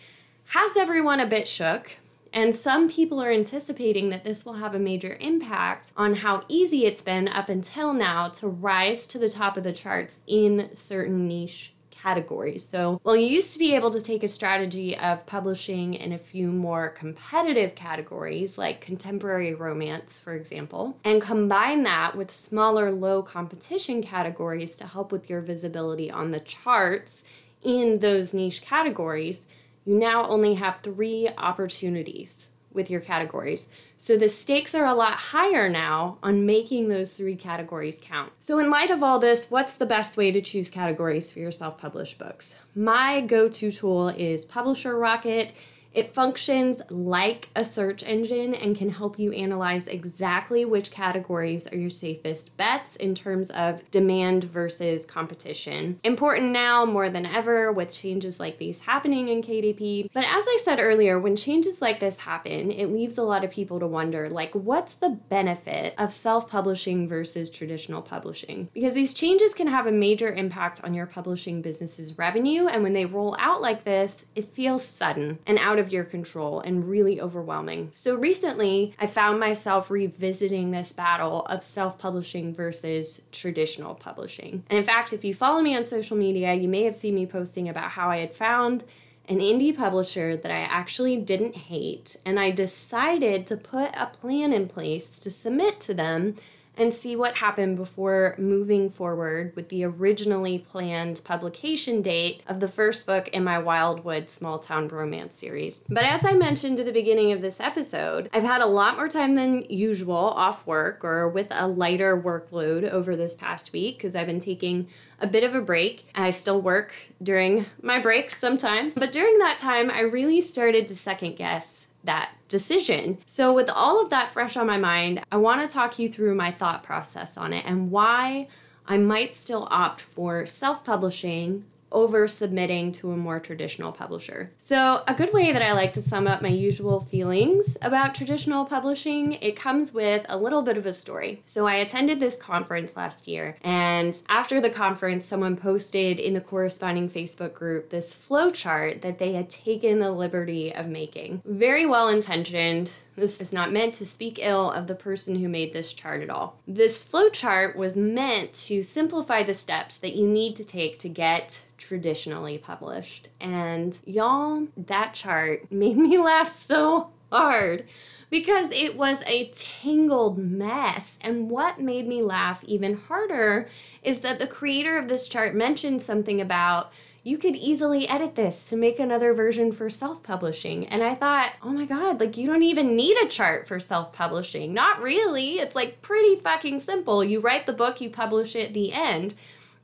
has 0.51 0.77
everyone 0.77 1.19
a 1.19 1.27
bit 1.27 1.49
shook. 1.49 1.97
And 2.31 2.55
some 2.55 2.89
people 2.89 3.21
are 3.21 3.29
anticipating 3.29 4.07
that 4.07 4.23
this 4.23 4.45
will 4.45 4.53
have 4.53 4.73
a 4.73 4.79
major 4.79 5.17
impact 5.19 5.91
on 5.97 6.15
how 6.15 6.45
easy 6.47 6.85
it's 6.85 7.01
been 7.01 7.27
up 7.27 7.49
until 7.49 7.91
now 7.91 8.29
to 8.29 8.47
rise 8.47 9.05
to 9.07 9.17
the 9.19 9.27
top 9.27 9.57
of 9.57 9.65
the 9.65 9.73
charts 9.73 10.21
in 10.27 10.69
certain 10.73 11.27
niche 11.27 11.73
categories. 12.09 12.67
So, 12.67 12.99
while 13.03 13.15
you 13.15 13.27
used 13.27 13.53
to 13.53 13.59
be 13.59 13.75
able 13.75 13.91
to 13.91 14.01
take 14.01 14.23
a 14.23 14.27
strategy 14.27 14.97
of 14.97 15.25
publishing 15.27 15.93
in 15.93 16.11
a 16.11 16.17
few 16.17 16.51
more 16.51 16.89
competitive 16.89 17.75
categories, 17.75 18.57
like 18.57 18.81
contemporary 18.81 19.53
romance, 19.53 20.19
for 20.19 20.33
example, 20.33 20.97
and 21.03 21.21
combine 21.21 21.83
that 21.83 22.17
with 22.17 22.31
smaller, 22.31 22.91
low 22.91 23.21
competition 23.21 24.01
categories 24.01 24.75
to 24.77 24.87
help 24.87 25.11
with 25.11 25.29
your 25.29 25.41
visibility 25.41 26.09
on 26.09 26.31
the 26.31 26.39
charts 26.39 27.25
in 27.61 27.99
those 27.99 28.33
niche 28.33 28.63
categories, 28.63 29.47
you 29.85 29.95
now 29.95 30.27
only 30.27 30.55
have 30.55 30.79
three 30.81 31.29
opportunities 31.37 32.49
with 32.73 32.89
your 32.89 33.01
categories. 33.01 33.71
So 34.01 34.15
the 34.15 34.29
stakes 34.29 34.73
are 34.73 34.85
a 34.85 34.93
lot 34.93 35.15
higher 35.15 35.67
now 35.67 36.19
on 36.23 36.45
making 36.45 36.87
those 36.87 37.11
three 37.11 37.35
categories 37.35 37.99
count. 38.01 38.31
So, 38.39 38.57
in 38.57 38.69
light 38.69 38.91
of 38.91 39.03
all 39.03 39.19
this, 39.19 39.51
what's 39.51 39.75
the 39.75 39.85
best 39.85 40.15
way 40.15 40.31
to 40.31 40.39
choose 40.39 40.69
categories 40.69 41.33
for 41.33 41.39
your 41.39 41.51
self 41.51 41.77
published 41.77 42.17
books? 42.17 42.55
My 42.73 43.19
go 43.19 43.49
to 43.49 43.71
tool 43.73 44.07
is 44.07 44.45
Publisher 44.45 44.97
Rocket. 44.97 45.53
It 45.93 46.13
functions 46.13 46.81
like 46.89 47.49
a 47.55 47.63
search 47.63 48.03
engine 48.03 48.53
and 48.53 48.77
can 48.77 48.89
help 48.89 49.17
you 49.17 49.31
analyze 49.31 49.87
exactly 49.87 50.65
which 50.65 50.91
categories 50.91 51.67
are 51.67 51.77
your 51.77 51.89
safest 51.89 52.55
bets 52.57 52.95
in 52.97 53.15
terms 53.15 53.49
of 53.51 53.89
demand 53.91 54.43
versus 54.43 55.05
competition. 55.05 55.99
Important 56.03 56.51
now 56.51 56.85
more 56.85 57.09
than 57.09 57.25
ever 57.25 57.71
with 57.71 57.93
changes 57.93 58.39
like 58.39 58.57
these 58.57 58.81
happening 58.81 59.29
in 59.29 59.41
KDP. 59.41 60.09
But 60.13 60.25
as 60.25 60.45
I 60.47 60.57
said 60.61 60.79
earlier, 60.79 61.19
when 61.19 61.35
changes 61.35 61.81
like 61.81 61.99
this 61.99 62.19
happen, 62.19 62.71
it 62.71 62.91
leaves 62.91 63.17
a 63.17 63.23
lot 63.23 63.43
of 63.43 63.51
people 63.51 63.79
to 63.79 63.87
wonder 63.87 64.29
like, 64.29 64.53
what's 64.53 64.95
the 64.95 65.19
benefit 65.29 65.95
of 65.97 66.13
self 66.13 66.49
publishing 66.49 67.07
versus 67.07 67.49
traditional 67.49 68.01
publishing? 68.01 68.69
Because 68.73 68.93
these 68.93 69.13
changes 69.13 69.53
can 69.53 69.67
have 69.67 69.87
a 69.87 69.91
major 69.91 70.31
impact 70.33 70.83
on 70.83 70.93
your 70.93 71.07
publishing 71.07 71.61
business's 71.61 72.17
revenue. 72.17 72.67
And 72.67 72.83
when 72.83 72.93
they 72.93 73.05
roll 73.05 73.35
out 73.39 73.61
like 73.61 73.83
this, 73.83 74.27
it 74.35 74.53
feels 74.53 74.85
sudden 74.85 75.39
and 75.47 75.57
out 75.79 75.85
of 75.85 75.91
your 75.91 76.03
control 76.03 76.59
and 76.59 76.87
really 76.87 77.21
overwhelming. 77.21 77.91
So 77.95 78.15
recently, 78.15 78.93
I 78.99 79.07
found 79.07 79.39
myself 79.39 79.89
revisiting 79.89 80.71
this 80.71 80.93
battle 80.93 81.45
of 81.45 81.63
self 81.63 81.97
publishing 81.97 82.53
versus 82.53 83.25
traditional 83.31 83.95
publishing. 83.95 84.63
And 84.69 84.77
in 84.77 84.83
fact, 84.83 85.13
if 85.13 85.23
you 85.23 85.33
follow 85.33 85.61
me 85.61 85.75
on 85.75 85.85
social 85.85 86.17
media, 86.17 86.53
you 86.53 86.67
may 86.67 86.83
have 86.83 86.95
seen 86.95 87.15
me 87.15 87.25
posting 87.25 87.69
about 87.69 87.91
how 87.91 88.09
I 88.09 88.17
had 88.17 88.33
found 88.33 88.83
an 89.27 89.39
indie 89.39 89.75
publisher 89.75 90.35
that 90.35 90.51
I 90.51 90.61
actually 90.61 91.15
didn't 91.17 91.55
hate, 91.55 92.17
and 92.25 92.39
I 92.39 92.49
decided 92.49 93.45
to 93.47 93.57
put 93.57 93.91
a 93.93 94.07
plan 94.07 94.51
in 94.51 94.67
place 94.67 95.19
to 95.19 95.29
submit 95.29 95.79
to 95.81 95.93
them 95.93 96.35
and 96.79 96.93
see 96.93 97.15
what 97.15 97.35
happened 97.35 97.75
before 97.75 98.35
moving 98.37 98.89
forward 98.89 99.53
with 99.55 99.69
the 99.69 99.83
originally 99.83 100.57
planned 100.57 101.21
publication 101.25 102.01
date 102.01 102.41
of 102.47 102.59
the 102.59 102.67
first 102.67 103.05
book 103.05 103.27
in 103.29 103.43
my 103.43 103.59
Wildwood 103.59 104.29
Small 104.29 104.59
Town 104.59 104.87
Romance 104.87 105.35
series. 105.35 105.85
But 105.89 106.05
as 106.05 106.23
I 106.23 106.33
mentioned 106.33 106.79
at 106.79 106.85
the 106.85 106.91
beginning 106.91 107.31
of 107.31 107.41
this 107.41 107.59
episode, 107.59 108.29
I've 108.33 108.43
had 108.43 108.61
a 108.61 108.65
lot 108.65 108.95
more 108.95 109.09
time 109.09 109.35
than 109.35 109.65
usual 109.69 110.15
off 110.15 110.65
work 110.65 111.03
or 111.03 111.29
with 111.29 111.47
a 111.51 111.67
lighter 111.67 112.19
workload 112.19 112.89
over 112.89 113.15
this 113.15 113.35
past 113.35 113.73
week 113.73 113.97
because 113.97 114.15
I've 114.15 114.27
been 114.27 114.39
taking 114.39 114.87
a 115.19 115.27
bit 115.27 115.43
of 115.43 115.55
a 115.55 115.61
break. 115.61 116.05
I 116.15 116.31
still 116.31 116.61
work 116.61 116.93
during 117.21 117.65
my 117.81 117.99
breaks 117.99 118.37
sometimes, 118.37 118.95
but 118.95 119.11
during 119.11 119.37
that 119.39 119.59
time, 119.59 119.89
I 119.89 120.01
really 120.01 120.39
started 120.39 120.87
to 120.87 120.95
second 120.95 121.35
guess 121.35 121.85
that 122.03 122.31
decision. 122.47 123.17
So, 123.25 123.53
with 123.53 123.69
all 123.69 124.01
of 124.01 124.09
that 124.09 124.31
fresh 124.31 124.57
on 124.57 124.67
my 124.67 124.77
mind, 124.77 125.21
I 125.31 125.37
want 125.37 125.61
to 125.61 125.73
talk 125.73 125.99
you 125.99 126.11
through 126.11 126.35
my 126.35 126.51
thought 126.51 126.83
process 126.83 127.37
on 127.37 127.53
it 127.53 127.65
and 127.65 127.91
why 127.91 128.47
I 128.87 128.97
might 128.97 129.35
still 129.35 129.67
opt 129.69 130.01
for 130.01 130.45
self 130.45 130.83
publishing 130.83 131.65
over 131.91 132.27
submitting 132.27 132.91
to 132.93 133.11
a 133.11 133.17
more 133.17 133.39
traditional 133.39 133.91
publisher. 133.91 134.51
So, 134.57 135.03
a 135.07 135.13
good 135.13 135.33
way 135.33 135.51
that 135.51 135.61
I 135.61 135.73
like 135.73 135.93
to 135.93 136.01
sum 136.01 136.27
up 136.27 136.41
my 136.41 136.49
usual 136.49 136.99
feelings 136.99 137.77
about 137.81 138.15
traditional 138.15 138.65
publishing, 138.65 139.33
it 139.33 139.55
comes 139.55 139.93
with 139.93 140.25
a 140.29 140.37
little 140.37 140.61
bit 140.61 140.77
of 140.77 140.85
a 140.85 140.93
story. 140.93 141.41
So, 141.45 141.67
I 141.67 141.75
attended 141.75 142.19
this 142.19 142.37
conference 142.37 142.95
last 142.95 143.27
year, 143.27 143.57
and 143.61 144.17
after 144.27 144.61
the 144.61 144.69
conference, 144.69 145.25
someone 145.25 145.55
posted 145.55 146.19
in 146.19 146.33
the 146.33 146.41
corresponding 146.41 147.09
Facebook 147.09 147.53
group 147.53 147.89
this 147.89 148.15
flowchart 148.15 149.01
that 149.01 149.19
they 149.19 149.33
had 149.33 149.49
taken 149.49 149.99
the 149.99 150.11
liberty 150.11 150.73
of 150.73 150.87
making. 150.87 151.41
Very 151.45 151.85
well 151.85 152.07
intentioned, 152.07 152.91
this 153.19 153.41
is 153.41 153.53
not 153.53 153.71
meant 153.71 153.93
to 153.95 154.05
speak 154.05 154.39
ill 154.41 154.71
of 154.71 154.87
the 154.87 154.95
person 154.95 155.39
who 155.39 155.49
made 155.49 155.73
this 155.73 155.93
chart 155.93 156.21
at 156.21 156.29
all. 156.29 156.59
This 156.67 157.07
flowchart 157.07 157.75
was 157.75 157.95
meant 157.97 158.53
to 158.65 158.83
simplify 158.83 159.43
the 159.43 159.53
steps 159.53 159.97
that 159.97 160.15
you 160.15 160.27
need 160.27 160.55
to 160.55 160.63
take 160.63 160.99
to 160.99 161.09
get 161.09 161.63
traditionally 161.77 162.57
published. 162.57 163.29
And 163.39 163.97
y'all, 164.05 164.67
that 164.77 165.13
chart 165.13 165.71
made 165.71 165.97
me 165.97 166.17
laugh 166.17 166.49
so 166.49 167.11
hard 167.31 167.85
because 168.29 168.69
it 168.71 168.95
was 168.95 169.23
a 169.25 169.49
tangled 169.49 170.37
mess. 170.37 171.19
And 171.21 171.49
what 171.49 171.79
made 171.79 172.07
me 172.07 172.21
laugh 172.21 172.63
even 172.63 172.95
harder 172.95 173.69
is 174.03 174.21
that 174.21 174.39
the 174.39 174.47
creator 174.47 174.97
of 174.97 175.07
this 175.07 175.27
chart 175.27 175.55
mentioned 175.55 176.01
something 176.01 176.39
about 176.39 176.91
you 177.23 177.37
could 177.37 177.55
easily 177.55 178.07
edit 178.07 178.35
this 178.35 178.69
to 178.69 178.77
make 178.77 178.99
another 178.99 179.33
version 179.33 179.71
for 179.71 179.89
self 179.89 180.23
publishing. 180.23 180.87
And 180.87 181.01
I 181.01 181.15
thought, 181.15 181.53
oh 181.61 181.69
my 181.69 181.85
God, 181.85 182.19
like 182.19 182.37
you 182.37 182.47
don't 182.47 182.63
even 182.63 182.95
need 182.95 183.17
a 183.17 183.27
chart 183.27 183.67
for 183.67 183.79
self 183.79 184.13
publishing. 184.13 184.73
Not 184.73 185.01
really. 185.01 185.59
It's 185.59 185.75
like 185.75 186.01
pretty 186.01 186.35
fucking 186.37 186.79
simple. 186.79 187.23
You 187.23 187.39
write 187.39 187.65
the 187.65 187.73
book, 187.73 188.01
you 188.01 188.09
publish 188.09 188.55
it 188.55 188.73
the 188.73 188.93
end. 188.93 189.35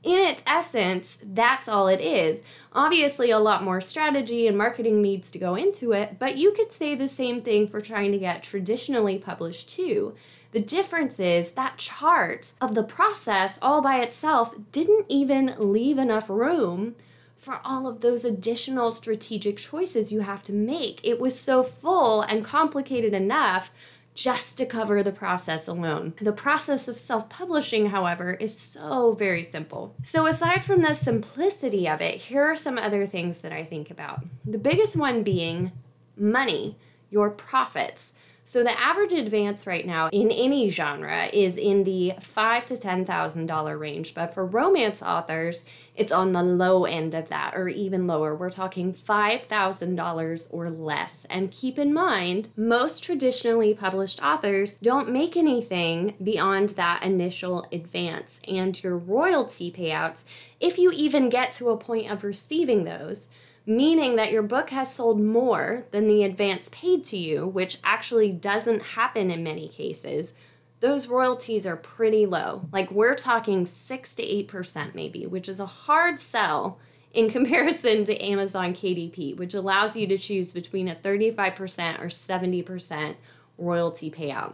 In 0.02 0.18
its 0.18 0.44
essence, 0.46 1.18
that's 1.24 1.68
all 1.68 1.88
it 1.88 2.00
is. 2.00 2.42
Obviously, 2.72 3.30
a 3.30 3.38
lot 3.38 3.64
more 3.64 3.80
strategy 3.80 4.46
and 4.46 4.56
marketing 4.56 5.02
needs 5.02 5.30
to 5.30 5.38
go 5.38 5.54
into 5.54 5.92
it, 5.92 6.18
but 6.18 6.36
you 6.36 6.52
could 6.52 6.72
say 6.72 6.94
the 6.94 7.08
same 7.08 7.40
thing 7.40 7.66
for 7.66 7.80
trying 7.80 8.12
to 8.12 8.18
get 8.18 8.42
traditionally 8.42 9.18
published 9.18 9.70
too. 9.70 10.14
The 10.52 10.60
difference 10.60 11.18
is 11.18 11.52
that 11.52 11.78
chart 11.78 12.52
of 12.60 12.74
the 12.74 12.82
process 12.82 13.58
all 13.60 13.82
by 13.82 14.00
itself 14.00 14.54
didn't 14.72 15.06
even 15.08 15.54
leave 15.58 15.98
enough 15.98 16.30
room 16.30 16.94
for 17.36 17.60
all 17.64 17.86
of 17.86 18.00
those 18.00 18.24
additional 18.24 18.90
strategic 18.90 19.58
choices 19.58 20.10
you 20.10 20.20
have 20.20 20.42
to 20.44 20.52
make. 20.52 21.00
It 21.04 21.20
was 21.20 21.38
so 21.38 21.62
full 21.62 22.22
and 22.22 22.44
complicated 22.44 23.12
enough 23.12 23.70
just 24.14 24.56
to 24.56 24.66
cover 24.66 25.02
the 25.02 25.12
process 25.12 25.68
alone. 25.68 26.14
The 26.20 26.32
process 26.32 26.88
of 26.88 26.98
self 26.98 27.28
publishing, 27.28 27.90
however, 27.90 28.32
is 28.32 28.58
so 28.58 29.12
very 29.12 29.44
simple. 29.44 29.94
So, 30.02 30.26
aside 30.26 30.64
from 30.64 30.80
the 30.80 30.94
simplicity 30.94 31.86
of 31.86 32.00
it, 32.00 32.22
here 32.22 32.42
are 32.42 32.56
some 32.56 32.78
other 32.78 33.06
things 33.06 33.38
that 33.38 33.52
I 33.52 33.62
think 33.62 33.90
about. 33.90 34.24
The 34.44 34.58
biggest 34.58 34.96
one 34.96 35.22
being 35.22 35.72
money, 36.16 36.76
your 37.10 37.30
profits. 37.30 38.12
So 38.48 38.62
the 38.62 38.80
average 38.80 39.12
advance 39.12 39.66
right 39.66 39.84
now 39.84 40.08
in 40.12 40.30
any 40.30 40.70
genre 40.70 41.26
is 41.32 41.56
in 41.56 41.82
the 41.82 42.12
five 42.20 42.64
to 42.66 42.76
ten 42.76 43.04
thousand 43.04 43.46
dollar 43.46 43.76
range, 43.76 44.14
but 44.14 44.32
for 44.32 44.46
romance 44.46 45.02
authors, 45.02 45.66
it's 45.96 46.12
on 46.12 46.32
the 46.32 46.44
low 46.44 46.84
end 46.84 47.12
of 47.12 47.28
that 47.28 47.56
or 47.56 47.66
even 47.66 48.06
lower. 48.06 48.36
We're 48.36 48.50
talking 48.50 48.92
five 48.92 49.46
thousand 49.46 49.96
dollars 49.96 50.48
or 50.52 50.70
less. 50.70 51.26
And 51.28 51.50
keep 51.50 51.76
in 51.76 51.92
mind, 51.92 52.50
most 52.56 53.02
traditionally 53.02 53.74
published 53.74 54.22
authors 54.22 54.74
don't 54.74 55.10
make 55.10 55.36
anything 55.36 56.14
beyond 56.22 56.68
that 56.70 57.02
initial 57.02 57.66
advance, 57.72 58.40
and 58.46 58.80
your 58.80 58.96
royalty 58.96 59.72
payouts, 59.72 60.22
if 60.60 60.78
you 60.78 60.92
even 60.92 61.30
get 61.30 61.50
to 61.54 61.70
a 61.70 61.76
point 61.76 62.12
of 62.12 62.22
receiving 62.22 62.84
those 62.84 63.28
meaning 63.66 64.16
that 64.16 64.30
your 64.30 64.42
book 64.42 64.70
has 64.70 64.94
sold 64.94 65.20
more 65.20 65.84
than 65.90 66.06
the 66.06 66.22
advance 66.22 66.68
paid 66.70 67.04
to 67.04 67.18
you, 67.18 67.46
which 67.46 67.78
actually 67.82 68.30
doesn't 68.30 68.80
happen 68.80 69.30
in 69.30 69.42
many 69.42 69.68
cases, 69.68 70.34
those 70.80 71.08
royalties 71.08 71.66
are 71.66 71.76
pretty 71.76 72.26
low. 72.26 72.68
Like 72.72 72.90
we're 72.90 73.16
talking 73.16 73.66
6 73.66 74.14
to 74.16 74.22
8% 74.22 74.94
maybe, 74.94 75.26
which 75.26 75.48
is 75.48 75.58
a 75.58 75.66
hard 75.66 76.18
sell 76.18 76.78
in 77.12 77.28
comparison 77.36 78.04
to 78.04 78.24
Amazon 78.24 78.72
KDP, 78.72 79.36
which 79.36 79.54
allows 79.54 79.96
you 79.96 80.06
to 80.06 80.18
choose 80.18 80.52
between 80.52 80.88
a 80.88 80.94
35% 80.94 82.00
or 82.00 82.06
70% 82.06 83.16
royalty 83.58 84.10
payout. 84.10 84.52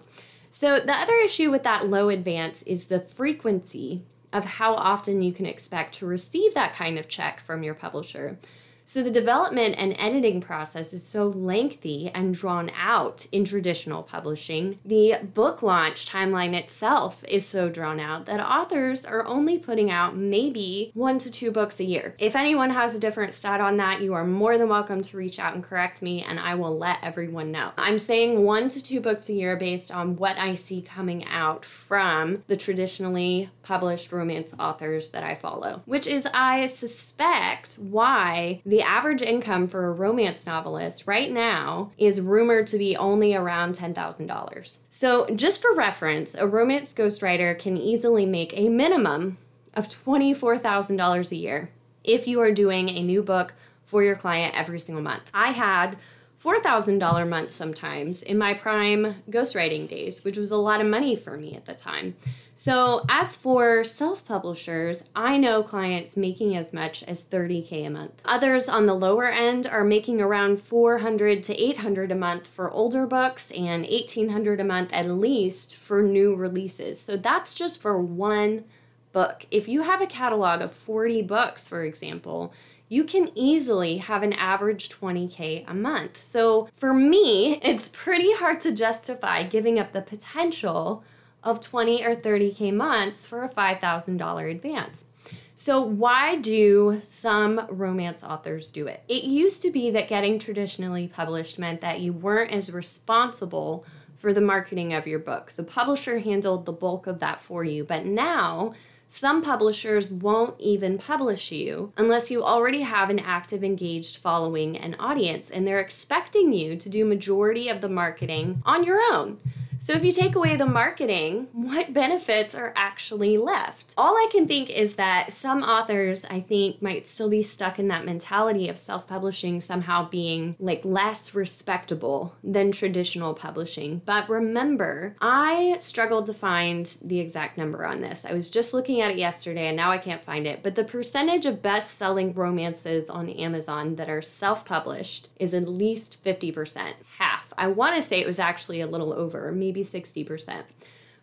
So, 0.50 0.78
the 0.78 0.92
other 0.92 1.16
issue 1.16 1.50
with 1.50 1.62
that 1.62 1.88
low 1.88 2.11
advance 2.11 2.62
is 2.64 2.87
the 2.87 3.00
frequency 3.00 4.04
of 4.33 4.45
how 4.45 4.75
often 4.75 5.23
you 5.23 5.33
can 5.33 5.47
expect 5.47 5.95
to 5.95 6.07
receive 6.07 6.54
that 6.54 6.75
kind 6.75 6.99
of 6.99 7.09
check 7.09 7.40
from 7.40 7.62
your 7.62 7.75
publisher. 7.75 8.38
So 8.85 9.03
the 9.03 9.11
development 9.11 9.77
and 9.79 9.95
editing 9.99 10.41
process 10.41 10.93
is 10.93 11.07
so 11.07 11.29
lengthy 11.29 12.11
and 12.15 12.35
drawn 12.35 12.71
out 12.77 13.27
in 13.33 13.45
traditional 13.45 14.03
publishing. 14.03 14.79
The 14.85 15.17
book 15.23 15.62
launch 15.62 16.07
timeline 16.07 16.55
itself 16.55 17.25
is 17.29 17.47
so 17.47 17.69
drawn 17.69 18.01
out 18.01 18.27
that 18.27 18.41
authors 18.41 19.05
are 19.05 19.25
only 19.27 19.59
putting 19.59 19.91
out 19.91 20.17
maybe 20.17 20.91
one 20.95 21.19
to 21.19 21.31
two 21.31 21.51
books 21.51 21.81
a 21.81 21.85
year. 21.85 22.15
If 22.19 22.37
anyone 22.37 22.71
has 22.71 22.95
a 22.95 23.01
different 23.01 23.35
stat 23.35 23.61
on 23.61 23.77
that, 23.79 24.03
you 24.03 24.15
are 24.15 24.27
more 24.27 24.59
than 24.59 24.69
welcome 24.69 25.03
to 25.03 25.17
reach 25.17 25.39
out 25.39 25.55
and 25.55 25.62
correct 25.62 26.03
me, 26.03 26.23
and 26.23 26.39
I 26.41 26.55
will 26.55 26.77
let 26.77 26.99
everyone 27.03 27.53
know. 27.53 27.73
I'm 27.77 27.99
saying 27.99 28.43
one 28.43 28.69
to 28.71 28.83
two 28.83 29.01
books 29.01 29.29
a 29.29 29.35
year 29.35 29.57
based 29.57 29.91
on 29.91 30.17
what 30.17 30.39
I 30.39 30.55
see 30.55 30.83
coming 30.83 31.25
out 31.27 31.65
from 31.65 32.43
the 32.49 32.57
traditionally 32.57 33.51
published 33.62 34.12
romance 34.12 34.55
authors 34.59 35.11
that 35.12 35.23
I 35.23 35.35
follow, 35.35 35.83
which 35.87 36.07
is, 36.07 36.27
I 36.35 36.67
suspect, 36.67 37.75
why 37.77 38.61
the 38.67 38.82
average 38.83 39.23
income 39.23 39.67
for 39.67 39.87
a 39.87 39.93
romance 39.93 40.47
novelist 40.47 41.07
right 41.07 41.31
now 41.31 41.93
is 41.97 42.21
rumored 42.21 42.67
to 42.69 42.79
be 42.79 42.97
only 42.97 43.35
around 43.35 43.75
$10,000. 43.77 44.79
So, 44.89 45.27
just 45.35 45.62
for 45.62 45.75
reference, 45.75 46.35
a 46.35 46.47
romance 46.47 46.93
ghostwriter 46.93 47.59
can 47.59 47.77
easily 47.77 48.27
make 48.27 48.57
a 48.57 48.69
minimum 48.69 49.39
of 49.75 49.89
$24,000 49.89 51.33
a 51.33 51.37
year 51.37 51.71
if 52.05 52.27
you 52.27 52.41
are 52.41 52.53
doing 52.53 52.89
a 52.89 53.03
new 53.03 53.23
book 53.23 53.55
for 53.85 54.03
your 54.03 54.17
client 54.17 54.55
every 54.55 54.81
single 54.81 55.03
month. 55.03 55.31
I 55.35 55.53
had 55.53 55.97
$4,000 56.43 57.29
months 57.29 57.55
sometimes 57.55 58.23
in 58.23 58.37
my 58.37 58.53
prime 58.53 59.23
ghostwriting 59.31 59.87
days, 59.87 60.25
which 60.25 60.37
was 60.37 60.51
a 60.51 60.57
lot 60.57 60.81
of 60.81 60.87
money 60.89 61.15
for 61.15 61.37
me 61.37 61.55
at 61.55 61.67
the 61.67 61.75
time. 61.75 62.17
So, 62.55 63.05
as 63.09 63.35
for 63.37 63.83
self 63.83 64.27
publishers, 64.27 65.09
I 65.17 65.39
know 65.39 65.63
clients 65.63 66.17
making 66.17 66.55
as 66.57 66.73
much 66.73 67.03
as 67.05 67.29
30K 67.29 67.87
a 67.87 67.91
month. 67.91 68.21
Others 68.25 68.69
on 68.69 68.87
the 68.87 68.95
lower 68.95 69.31
end 69.31 69.67
are 69.67 69.85
making 69.85 70.21
around 70.21 70.61
400 70.61 71.43
to 71.45 71.59
800 71.59 72.13
a 72.13 72.17
month 72.17 72.47
for 72.47 72.71
older 72.71 73.07
books 73.07 73.51
and 73.53 73.87
1800 73.89 74.61
a 74.61 74.65
month 74.65 74.93
at 74.93 75.09
least 75.09 75.77
for 75.77 76.03
new 76.03 76.35
releases. 76.35 77.01
So, 77.01 77.17
that's 77.17 77.55
just 77.55 77.81
for 77.81 77.99
one 77.99 78.65
book. 79.13 79.47
If 79.51 79.69
you 79.69 79.83
have 79.83 80.03
a 80.03 80.07
catalog 80.07 80.61
of 80.61 80.73
40 80.73 81.23
books, 81.23 81.67
for 81.69 81.85
example, 81.85 82.53
you 82.93 83.05
can 83.05 83.31
easily 83.35 83.97
have 83.97 84.23
an 84.23 84.35
average 84.35 84.91
20K 84.91 85.65
a 85.67 85.73
month. 85.73 86.21
So, 86.21 86.69
for 86.75 86.93
me, 86.93 87.55
it's 87.63 87.89
pretty 87.89 88.35
hard 88.35 88.61
to 88.61 88.71
justify 88.71 89.45
giving 89.45 89.79
up 89.79 89.95
the 89.95 90.03
potential 90.03 91.03
of 91.43 91.63
20 91.63 92.05
or 92.05 92.15
30K 92.15 92.71
months 92.75 93.25
for 93.25 93.45
a 93.45 93.49
$5,000 93.49 94.51
advance. 94.51 95.07
So, 95.55 95.81
why 95.81 96.37
do 96.37 96.99
some 97.01 97.67
romance 97.71 98.23
authors 98.23 98.71
do 98.71 98.87
it? 98.89 99.03
It 99.09 99.25
used 99.25 99.63
to 99.63 99.71
be 99.71 99.91
that 99.93 100.07
getting 100.07 100.39
traditionally 100.39 101.09
published 101.09 101.59
meant 101.59 101.81
that 101.81 102.01
you 102.01 102.13
weren't 102.13 102.53
as 102.53 102.75
responsible 102.75 103.87
for 104.17 104.35
the 104.35 104.43
marketing 104.43 104.93
of 104.93 105.07
your 105.07 105.19
book. 105.19 105.55
The 105.57 105.65
publisher 105.65 106.19
handled 106.19 106.67
the 106.67 106.73
bulk 106.73 107.07
of 107.07 107.21
that 107.21 107.41
for 107.41 107.65
you. 107.65 107.85
But 107.85 108.05
now, 108.05 108.75
Some 109.14 109.42
publishers 109.42 110.11
won't 110.11 110.59
even 110.59 110.97
publish 110.97 111.52
you 111.52 111.92
unless 111.99 112.31
you 112.31 112.42
already 112.42 112.81
have 112.81 113.11
an 113.11 113.19
active, 113.19 113.62
engaged 113.62 114.16
following 114.16 114.75
and 114.75 114.97
audience, 114.99 115.50
and 115.50 115.66
they're 115.66 115.81
expecting 115.81 116.54
you 116.54 116.78
to 116.78 116.88
do 116.88 117.04
majority 117.04 117.69
of 117.69 117.83
the 117.83 117.90
marketing 117.90 118.62
on 118.64 118.85
your 118.85 119.02
own. 119.12 119.38
So 119.83 119.95
if 119.95 120.05
you 120.05 120.12
take 120.12 120.37
away 120.37 120.55
the 120.55 120.65
marketing, 120.65 121.49
what 121.51 121.93
benefits 121.93 122.55
are 122.55 122.73
actually 122.77 123.37
left? 123.37 123.95
All 123.99 124.15
I 124.15 124.29
can 124.31 124.47
think 124.47 124.71
is 124.71 124.95
that 124.95 125.33
some 125.33 125.65
authors, 125.65 126.25
I 126.25 126.39
think, 126.39 126.81
might 126.81 127.09
still 127.09 127.29
be 127.29 127.43
stuck 127.43 127.81
in 127.81 127.89
that 127.89 128.05
mentality 128.05 128.69
of 128.69 128.79
self 128.79 129.09
publishing 129.09 129.61
somehow 129.61 130.09
being 130.09 130.55
like 130.61 130.85
less 130.85 131.35
respectable 131.35 132.37
than 132.45 132.71
traditional 132.71 133.35
publishing. 133.35 134.03
But 134.07 134.31
remember, 134.31 135.17
I 135.21 135.79
struggled 135.81 136.27
to 136.27 136.33
find 136.33 136.87
the 137.05 137.19
exact 137.19 137.59
number 137.59 137.85
on 137.85 138.03
this. 138.03 138.25
I 138.25 138.35
was 138.35 138.51
just 138.51 138.73
looking 138.73 139.01
at 139.01 139.11
it 139.11 139.19
yesterday 139.19 139.67
and 139.67 139.77
now 139.77 139.91
I 139.91 139.99
can't 139.99 140.25
find 140.25 140.47
it. 140.47 140.62
But 140.62 140.77
the 140.77 140.85
percentage 140.85 141.45
of 141.45 141.61
best 141.61 141.95
selling 141.95 142.35
romances 142.35 143.11
on 143.11 143.29
Amazon 143.31 143.97
that 143.97 144.09
are 144.09 144.23
self 144.23 144.65
published 144.65 145.29
is 145.41 145.55
at 145.55 145.67
least 145.67 146.25
50%, 146.25 146.93
half. 147.23 147.52
I 147.59 147.67
want 147.67 147.97
to 147.97 148.02
say 148.02 148.21
it 148.21 148.26
was 148.26 148.38
actually 148.38 148.81
a 148.81 148.87
little 148.87 149.12
over, 149.12 149.50
maybe 149.52 149.73
maybe 149.73 149.85
60%. 149.85 150.62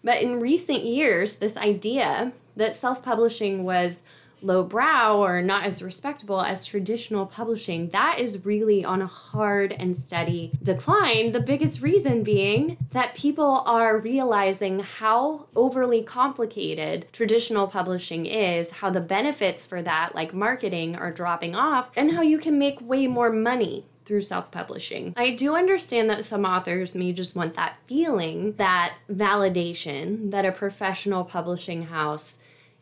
But 0.03 0.21
in 0.21 0.39
recent 0.39 0.83
years, 0.85 1.37
this 1.37 1.57
idea 1.57 2.31
that 2.55 2.75
self 2.75 3.03
publishing 3.03 3.63
was 3.63 4.03
lowbrow 4.41 5.17
or 5.17 5.41
not 5.41 5.65
as 5.65 5.83
respectable 5.83 6.41
as 6.41 6.65
traditional 6.65 7.25
publishing, 7.25 7.89
that 7.89 8.19
is 8.19 8.45
really 8.45 8.85
on 8.85 9.01
a 9.01 9.07
hard 9.07 9.73
and 9.73 9.97
steady 9.97 10.49
decline. 10.63 11.33
The 11.33 11.41
biggest 11.41 11.81
reason 11.81 12.23
being 12.23 12.77
that 12.91 13.15
people 13.15 13.63
are 13.65 13.97
realizing 13.97 14.79
how 14.79 15.47
overly 15.57 16.01
complicated 16.01 17.05
traditional 17.11 17.67
publishing 17.67 18.25
is, 18.25 18.71
how 18.71 18.89
the 18.89 19.01
benefits 19.01 19.67
for 19.67 19.81
that, 19.81 20.15
like 20.15 20.33
marketing, 20.33 20.95
are 20.95 21.11
dropping 21.11 21.53
off, 21.53 21.91
and 21.97 22.13
how 22.13 22.21
you 22.21 22.39
can 22.39 22.57
make 22.57 22.79
way 22.79 23.07
more 23.07 23.31
money 23.31 23.85
through 24.09 24.23
self 24.23 24.51
publishing. 24.51 25.13
I 25.15 25.29
do 25.29 25.55
understand 25.55 26.09
that 26.09 26.25
some 26.25 26.43
authors 26.43 26.95
may 26.95 27.13
just 27.13 27.35
want 27.35 27.53
that 27.53 27.75
feeling, 27.85 28.53
that 28.53 28.95
validation 29.09 30.31
that 30.31 30.45
a 30.45 30.51
professional 30.51 31.23
publishing 31.23 31.83
house 31.83 32.39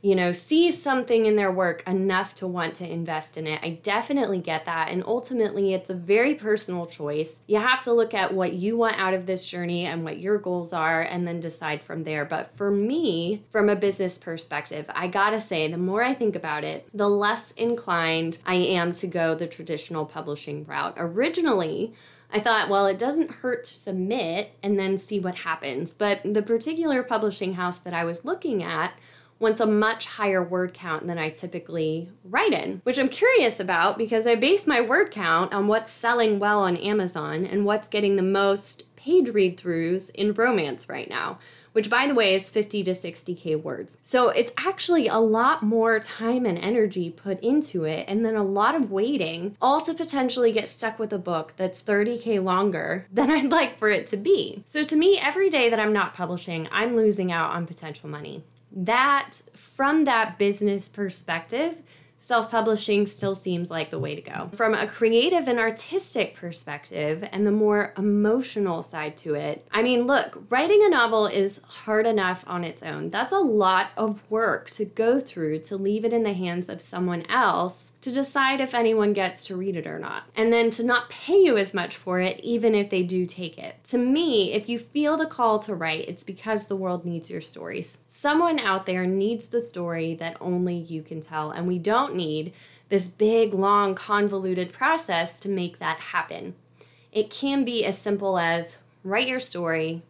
you 0.08 0.16
know, 0.16 0.32
see 0.32 0.72
something 0.72 1.26
in 1.26 1.36
their 1.36 1.52
work 1.52 1.86
enough 1.86 2.34
to 2.34 2.48
want 2.48 2.76
to 2.76 2.90
invest 2.90 3.38
in 3.38 3.46
it. 3.46 3.60
I 3.62 3.72
definitely 3.84 4.40
get 4.40 4.64
that. 4.64 4.88
And 4.88 5.04
ultimately, 5.06 5.74
it's 5.74 5.90
a 5.90 5.94
very 5.94 6.34
personal 6.34 6.86
choice. 6.86 7.44
You 7.46 7.60
have 7.60 7.82
to 7.82 7.92
look 7.92 8.14
at 8.14 8.34
what 8.34 8.54
you 8.54 8.78
want 8.78 8.98
out 8.98 9.14
of 9.14 9.26
this 9.26 9.46
journey 9.46 9.86
and 9.86 10.06
what 10.06 10.18
your 10.18 10.38
goals 10.38 10.72
are 10.72 11.02
and 11.02 11.28
then 11.28 11.42
decide 11.42 11.84
from 11.84 12.06
there. 12.06 12.24
But 12.24 12.56
for 12.56 12.72
me, 12.72 13.44
from 13.50 13.68
a 13.68 13.76
business 13.76 14.18
perspective, 14.18 14.86
I 14.96 15.10
gotta 15.10 15.42
say, 15.42 15.70
the 15.70 15.78
more 15.78 16.04
I 16.04 16.14
think 16.14 16.38
about 16.38 16.64
it, 16.64 16.88
the 16.94 17.10
less 17.10 17.52
inclined 17.52 18.38
I 18.46 18.56
am 18.56 18.94
to 18.94 19.08
go 19.08 19.36
the 19.36 19.46
traditional 19.46 20.06
publishing 20.06 20.64
route. 20.64 20.94
Originally, 20.96 21.94
I 22.32 22.40
thought, 22.40 22.70
well, 22.70 22.86
it 22.86 22.98
doesn't 22.98 23.32
hurt 23.32 23.66
to 23.66 23.74
submit 23.74 24.54
and 24.64 24.80
then 24.80 24.98
see 24.98 25.20
what 25.20 25.36
happens. 25.36 25.94
But 25.94 26.22
the 26.24 26.42
particular 26.42 27.04
publishing 27.04 27.56
house 27.56 27.80
that 27.80 27.94
I 27.94 28.06
was 28.06 28.24
looking 28.24 28.64
at, 28.64 28.94
wants 29.40 29.60
a 29.60 29.66
much 29.66 30.08
higher 30.08 30.44
word 30.44 30.74
count 30.74 31.08
than 31.08 31.18
I 31.18 31.30
typically 31.30 32.10
write 32.24 32.54
in, 32.54 32.82
which 32.84 32.98
I'm 32.98 33.10
curious 33.10 33.60
about 33.60 33.98
because 33.98 34.26
I 34.26 34.36
base 34.36 34.68
my 34.68 34.82
word 34.82 35.12
count 35.12 35.54
on 35.54 35.68
what's 35.68 35.92
selling 35.92 36.40
well 36.40 36.60
on 36.60 36.78
Amazon 36.78 37.46
and 37.46 37.66
what's 37.66 37.88
getting 37.88 38.16
the 38.16 38.24
most 38.24 38.96
page 38.96 39.30
read 39.30 39.58
throughs 39.58 40.10
in 40.12 40.34
romance 40.34 40.90
right 40.90 41.10
now. 41.10 41.40
Which, 41.74 41.92
by 41.92 42.08
the 42.08 42.16
way, 42.16 42.34
is 42.34 42.50
50 42.50 42.86
to 42.86 42.92
60K 42.92 43.62
words. 43.62 44.00
So 44.02 44.30
it's 44.30 44.52
actually 44.58 45.08
a 45.08 45.20
lot 45.20 45.62
more 45.62 46.00
time 46.00 46.48
and 46.48 46.58
energy 46.58 47.12
put 47.12 47.40
into 47.42 47.84
it, 47.84 48.06
and 48.08 48.26
then 48.26 48.36
a 48.36 48.44
lot 48.44 48.74
of 48.74 48.90
waiting, 48.90 49.56
all 49.62 49.80
to 49.82 49.94
potentially 49.94 50.52
get 50.52 50.68
stuck 50.68 50.98
with 50.98 51.14
a 51.14 51.20
book 51.20 51.54
that's 51.56 51.84
30K 51.84 52.44
longer 52.44 53.06
than 53.12 53.30
I'd 53.30 53.52
like 53.52 53.78
for 53.78 53.90
it 53.90 54.08
to 54.08 54.18
be. 54.18 54.64
So 54.66 54.84
to 54.86 54.96
me, 54.96 55.20
every 55.20 55.52
day 55.52 55.70
that 55.70 55.80
I'm 55.80 55.94
not 55.94 56.16
publishing, 56.16 56.68
I'm 56.72 56.96
losing 56.96 57.32
out 57.32 57.52
on 57.52 57.68
potential 57.68 58.10
money 58.10 58.44
that 58.72 59.34
from 59.54 60.06
that 60.06 60.38
business 60.38 60.88
perspective 60.88 61.78
self 62.20 62.52
publishing 62.52 63.06
still 63.06 63.36
seems 63.36 63.72
like 63.72 63.90
the 63.90 64.00
way 64.00 64.16
to 64.16 64.22
go. 64.22 64.50
From 64.56 64.74
a 64.74 64.88
creative 64.88 65.48
and 65.48 65.60
artistic 65.60 66.36
perspective, 66.36 67.28
and 67.32 67.46
the 67.46 67.52
more 67.52 67.94
emotional 67.98 68.84
side 68.84 69.18
to 69.18 69.36
it, 69.36 69.68
I 69.72 69.84
mean, 69.84 70.08
look, 70.08 70.44
writing 70.50 70.82
a 70.84 70.90
novel 70.90 71.28
is 71.28 71.62
hard 71.68 72.06
enough 72.06 72.44
on 72.48 72.64
its 72.64 72.84
own. 72.84 73.10
That's 73.10 73.32
a 73.32 73.40
lot 73.40 73.92
of 73.98 74.30
work 74.30 74.70
to 74.72 74.86
go 74.86 75.20
through 75.20 75.60
to 75.60 75.78
leave 75.78 76.06
it 76.06 76.14
in 76.14 76.24
the 76.24 76.34
hands 76.34 76.70
of 76.70 76.82
someone 76.82 77.26
else 77.30 77.94
to 78.02 78.12
decide 78.12 78.62
if 78.62 78.74
anyone 78.74 79.14
gets 79.14 79.46
to 79.46 79.56
read 79.56 79.76
it 79.76 79.88
or 79.88 80.00
not. 80.00 80.24
And 80.36 80.54
then 80.54 80.70
to 80.72 80.84
not 80.84 81.10
pay 81.10 81.38
you 81.42 81.58
as 81.58 81.74
much 81.74 81.98
for 81.98 82.20
it, 82.20 82.40
even 82.42 82.74
if 82.76 82.90
they 82.90 83.04
do 83.04 83.26
take 83.26 83.58
it. 83.58 83.84
To 83.86 83.98
me, 83.98 84.54
if 84.54 84.70
you 84.70 84.80
feel 84.80 85.18
the 85.18 85.26
call 85.26 85.60
to 85.60 85.76
write, 85.76 86.08
it's 86.08 86.24
because 86.24 86.68
the 86.68 86.76
world 86.76 87.06
needs 87.06 87.30
your 87.30 87.42
stories. 87.42 88.00
Someone 88.08 88.60
out 88.60 88.86
there 88.86 89.06
needs 89.06 89.48
the 89.48 89.62
story 89.62 90.16
that 90.16 90.38
only 90.40 90.76
you 90.76 91.02
can 91.02 91.22
tell, 91.22 91.52
and 91.52 91.68
we 91.68 91.80
don't 91.80 92.07
don't 92.08 92.16
need 92.18 92.54
this 92.90 93.08
big, 93.08 93.54
long, 93.54 93.96
convoluted 93.96 94.72
process 94.72 95.40
to 95.42 95.50
make 95.50 95.78
that 95.80 96.00
happen. 96.00 96.56
It 97.12 97.30
can 97.30 97.66
be 97.66 97.84
as 97.84 97.98
simple 97.98 98.38
as 98.38 98.78
write 99.04 99.28
your 99.28 99.40
story, 99.40 100.02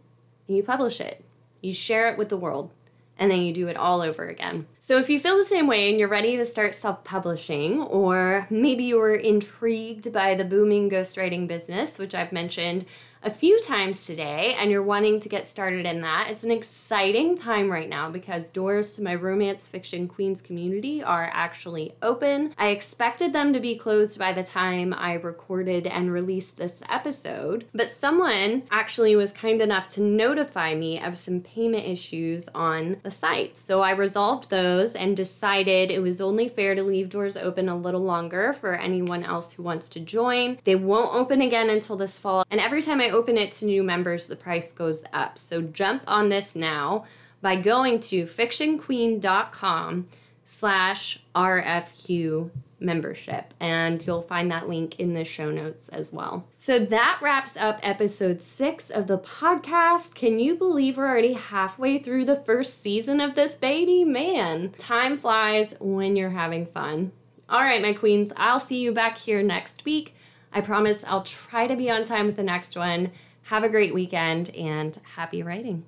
and 0.48 0.58
you 0.58 0.64
publish 0.64 1.02
it, 1.02 1.24
you 1.62 1.74
share 1.74 2.08
it 2.08 2.18
with 2.18 2.30
the 2.30 2.38
world, 2.38 2.72
and 3.18 3.32
then 3.32 3.42
you 3.42 3.52
do 3.52 3.68
it 3.68 3.78
all 3.78 4.02
over 4.02 4.28
again. 4.28 4.68
So, 4.78 5.00
if 5.00 5.10
you 5.10 5.20
feel 5.20 5.38
the 5.38 5.44
same 5.44 5.66
way 5.66 5.90
and 5.90 6.00
you're 6.00 6.08
ready 6.08 6.38
to 6.38 6.46
start 6.46 6.76
self 6.76 7.04
publishing, 7.04 7.82
or 7.82 8.46
maybe 8.50 8.84
you 8.84 8.98
were 8.98 9.16
intrigued 9.16 10.14
by 10.14 10.36
the 10.36 10.46
booming 10.46 10.90
ghostwriting 10.90 11.48
business, 11.48 11.98
which 11.98 12.14
I've 12.14 12.32
mentioned 12.32 12.86
a 13.24 13.30
few 13.30 13.60
times 13.62 14.06
today 14.06 14.56
and 14.60 14.70
you're 14.72 14.84
wanting 14.84 15.20
to 15.20 15.30
get 15.30 15.48
started 15.48 15.86
in 15.86 16.02
that, 16.02 16.30
it's 16.30 16.44
an 16.44 16.52
exciting 16.52 17.36
time 17.36 17.72
right 17.72 17.90
now 17.90 18.10
because 18.10 18.50
doors 18.50 18.96
to 18.96 19.02
my 19.02 19.16
romance 19.16 19.68
fiction 19.68 20.08
queens 20.08 20.42
community 20.42 21.04
are 21.04 21.30
actually 21.34 21.96
open. 22.02 22.54
I 22.58 22.68
expected 22.68 23.34
them 23.34 23.54
to 23.54 23.60
be 23.60 23.76
closed 23.76 24.20
by 24.20 24.34
the 24.34 24.44
time 24.44 24.94
I 24.94 25.14
recorded 25.14 25.88
and 25.88 26.12
released 26.12 26.58
this 26.58 26.84
episode, 26.90 27.66
but 27.74 27.90
someone 27.90 28.64
actually 28.72 29.16
was 29.16 29.34
kind 29.34 29.62
enough 29.62 29.90
to 29.90 30.02
notify 30.02 30.76
me 30.76 31.00
of 31.00 31.18
some 31.18 31.42
payment 31.42 31.86
issues 31.86 32.48
on 32.54 32.98
the 33.04 33.12
site. 33.12 33.58
So 33.58 33.82
I 33.82 33.92
resolved 33.92 34.50
those 34.50 34.96
and 34.96 35.18
decided 35.18 35.92
it 35.92 36.02
was 36.02 36.22
only 36.22 36.48
fair 36.48 36.76
to 36.76 36.84
leave 36.84 37.10
doors 37.10 37.38
open 37.38 37.70
a 37.70 37.76
little 37.78 38.04
longer 38.04 38.54
for 38.54 38.76
anyone 38.76 39.24
else 39.24 39.54
who 39.54 39.64
wants 39.64 39.90
to 39.90 40.00
join. 40.00 40.60
They 40.64 40.76
won't 40.76 41.16
open 41.16 41.42
again 41.42 41.70
until 41.70 41.96
this 41.96 42.20
fall, 42.20 42.46
and 42.50 42.62
every 42.62 42.82
time 42.82 43.02
I 43.02 43.07
I 43.08 43.12
open 43.12 43.38
it 43.38 43.54
to 43.54 43.66
new 43.66 43.84
members, 43.84 44.28
the 44.28 44.36
price 44.36 44.74
goes 44.74 45.06
up. 45.14 45.38
So 45.38 45.62
jump 45.62 46.04
on 46.08 46.28
this 46.28 46.58
now 46.58 47.06
by 47.42 47.56
going 47.56 48.02
to 48.02 48.26
fictionqueen.com 48.26 50.08
slash 50.44 51.20
RFQ 51.34 52.50
membership 52.82 53.54
and 53.62 54.06
you'll 54.06 54.22
find 54.22 54.52
that 54.52 54.68
link 54.68 55.00
in 55.00 55.14
the 55.14 55.24
show 55.24 55.50
notes 55.52 55.88
as 55.88 56.12
well. 56.12 56.46
So 56.58 56.80
that 56.80 57.20
wraps 57.22 57.56
up 57.56 57.80
episode 57.82 58.42
6 58.42 58.90
of 58.90 59.08
the 59.08 59.20
podcast. 59.20 60.14
Can 60.14 60.40
you 60.40 60.56
believe 60.56 60.98
we're 60.98 61.08
already 61.08 61.34
halfway 61.34 62.00
through 62.00 62.26
the 62.26 62.36
first 62.36 62.82
season 62.82 63.22
of 63.22 63.36
this 63.36 63.56
baby? 63.56 64.04
Man, 64.04 64.72
time 64.78 65.18
flies 65.18 65.76
when 65.80 66.18
you're 66.18 66.32
having 66.32 66.66
fun. 66.66 67.14
All 67.48 67.62
right, 67.62 67.82
my 67.82 67.94
queens, 67.94 68.34
I'll 68.36 68.60
see 68.60 68.80
you 68.80 68.92
back 68.92 69.18
here 69.18 69.42
next 69.42 69.86
week. 69.86 70.14
I 70.52 70.62
promise 70.62 71.04
I'll 71.04 71.24
try 71.24 71.68
to 71.68 71.76
be 71.76 71.90
on 71.90 72.04
time 72.04 72.26
with 72.26 72.36
the 72.36 72.44
next 72.44 72.76
one. 72.76 73.12
Have 73.44 73.64
a 73.64 73.70
great 73.70 73.94
weekend 73.94 74.50
and 74.56 74.98
happy 75.16 75.44
writing. 75.44 75.86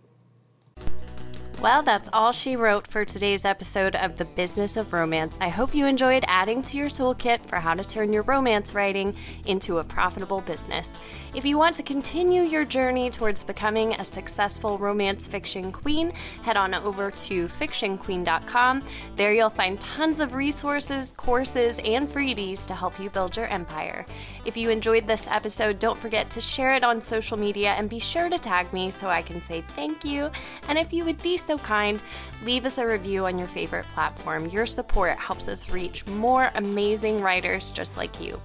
Well, 1.61 1.83
that's 1.83 2.09
all 2.13 2.31
she 2.31 2.55
wrote 2.55 2.87
for 2.87 3.03
today's 3.03 3.43
episode 3.43 3.93
of 3.97 4.15
The 4.15 4.23
Business 4.23 4.77
of 4.77 4.93
Romance. 4.93 5.37
I 5.41 5.49
hope 5.49 5.75
you 5.75 5.87
enjoyed 5.87 6.23
adding 6.25 6.61
to 6.61 6.77
your 6.77 6.87
toolkit 6.87 7.45
for 7.47 7.57
how 7.57 7.73
to 7.73 7.83
turn 7.83 8.13
your 8.13 8.23
romance 8.23 8.73
writing 8.73 9.13
into 9.45 9.79
a 9.79 9.83
profitable 9.83 10.39
business. 10.39 10.97
If 11.35 11.43
you 11.43 11.57
want 11.57 11.75
to 11.75 11.83
continue 11.83 12.43
your 12.43 12.63
journey 12.63 13.09
towards 13.09 13.43
becoming 13.43 13.91
a 13.95 14.05
successful 14.05 14.77
romance 14.77 15.27
fiction 15.27 15.73
queen, 15.73 16.13
head 16.43 16.55
on 16.55 16.73
over 16.75 17.11
to 17.11 17.47
fictionqueen.com. 17.49 18.81
There 19.17 19.33
you'll 19.33 19.49
find 19.49 19.81
tons 19.81 20.21
of 20.21 20.35
resources, 20.35 21.13
courses, 21.17 21.81
and 21.83 22.07
freebies 22.07 22.65
to 22.67 22.73
help 22.73 22.97
you 22.97 23.09
build 23.09 23.35
your 23.35 23.47
empire. 23.47 24.05
If 24.45 24.55
you 24.55 24.69
enjoyed 24.69 25.05
this 25.05 25.27
episode, 25.27 25.77
don't 25.77 25.99
forget 25.99 26.31
to 26.31 26.39
share 26.39 26.73
it 26.75 26.85
on 26.85 27.01
social 27.01 27.35
media 27.35 27.73
and 27.73 27.89
be 27.89 27.99
sure 27.99 28.29
to 28.29 28.39
tag 28.39 28.71
me 28.71 28.91
so 28.91 29.09
I 29.09 29.21
can 29.21 29.41
say 29.41 29.61
thank 29.75 30.05
you. 30.05 30.31
And 30.69 30.77
if 30.77 30.93
you 30.93 31.03
would 31.03 31.21
be 31.21 31.35
so 31.49 31.57
kind, 31.57 32.03
leave 32.43 32.63
us 32.63 32.77
a 32.77 32.85
review 32.85 33.25
on 33.25 33.39
your 33.39 33.47
favorite 33.47 33.87
platform. 33.87 34.45
Your 34.49 34.67
support 34.67 35.17
helps 35.17 35.47
us 35.47 35.71
reach 35.71 36.05
more 36.05 36.51
amazing 36.53 37.21
writers 37.21 37.71
just 37.71 37.97
like 37.97 38.21
you. 38.21 38.39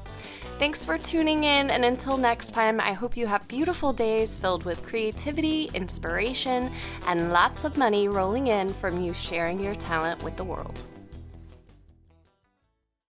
Thanks 0.58 0.86
for 0.86 0.96
tuning 0.96 1.44
in, 1.44 1.68
and 1.68 1.84
until 1.84 2.16
next 2.16 2.52
time, 2.52 2.80
I 2.80 2.94
hope 2.94 3.14
you 3.14 3.26
have 3.26 3.46
beautiful 3.46 3.92
days 3.92 4.38
filled 4.38 4.64
with 4.64 4.86
creativity, 4.86 5.68
inspiration, 5.74 6.70
and 7.06 7.30
lots 7.30 7.64
of 7.64 7.76
money 7.76 8.08
rolling 8.08 8.46
in 8.46 8.72
from 8.72 8.98
you 8.98 9.12
sharing 9.12 9.62
your 9.62 9.74
talent 9.74 10.22
with 10.22 10.38
the 10.38 10.44
world. 10.44 10.82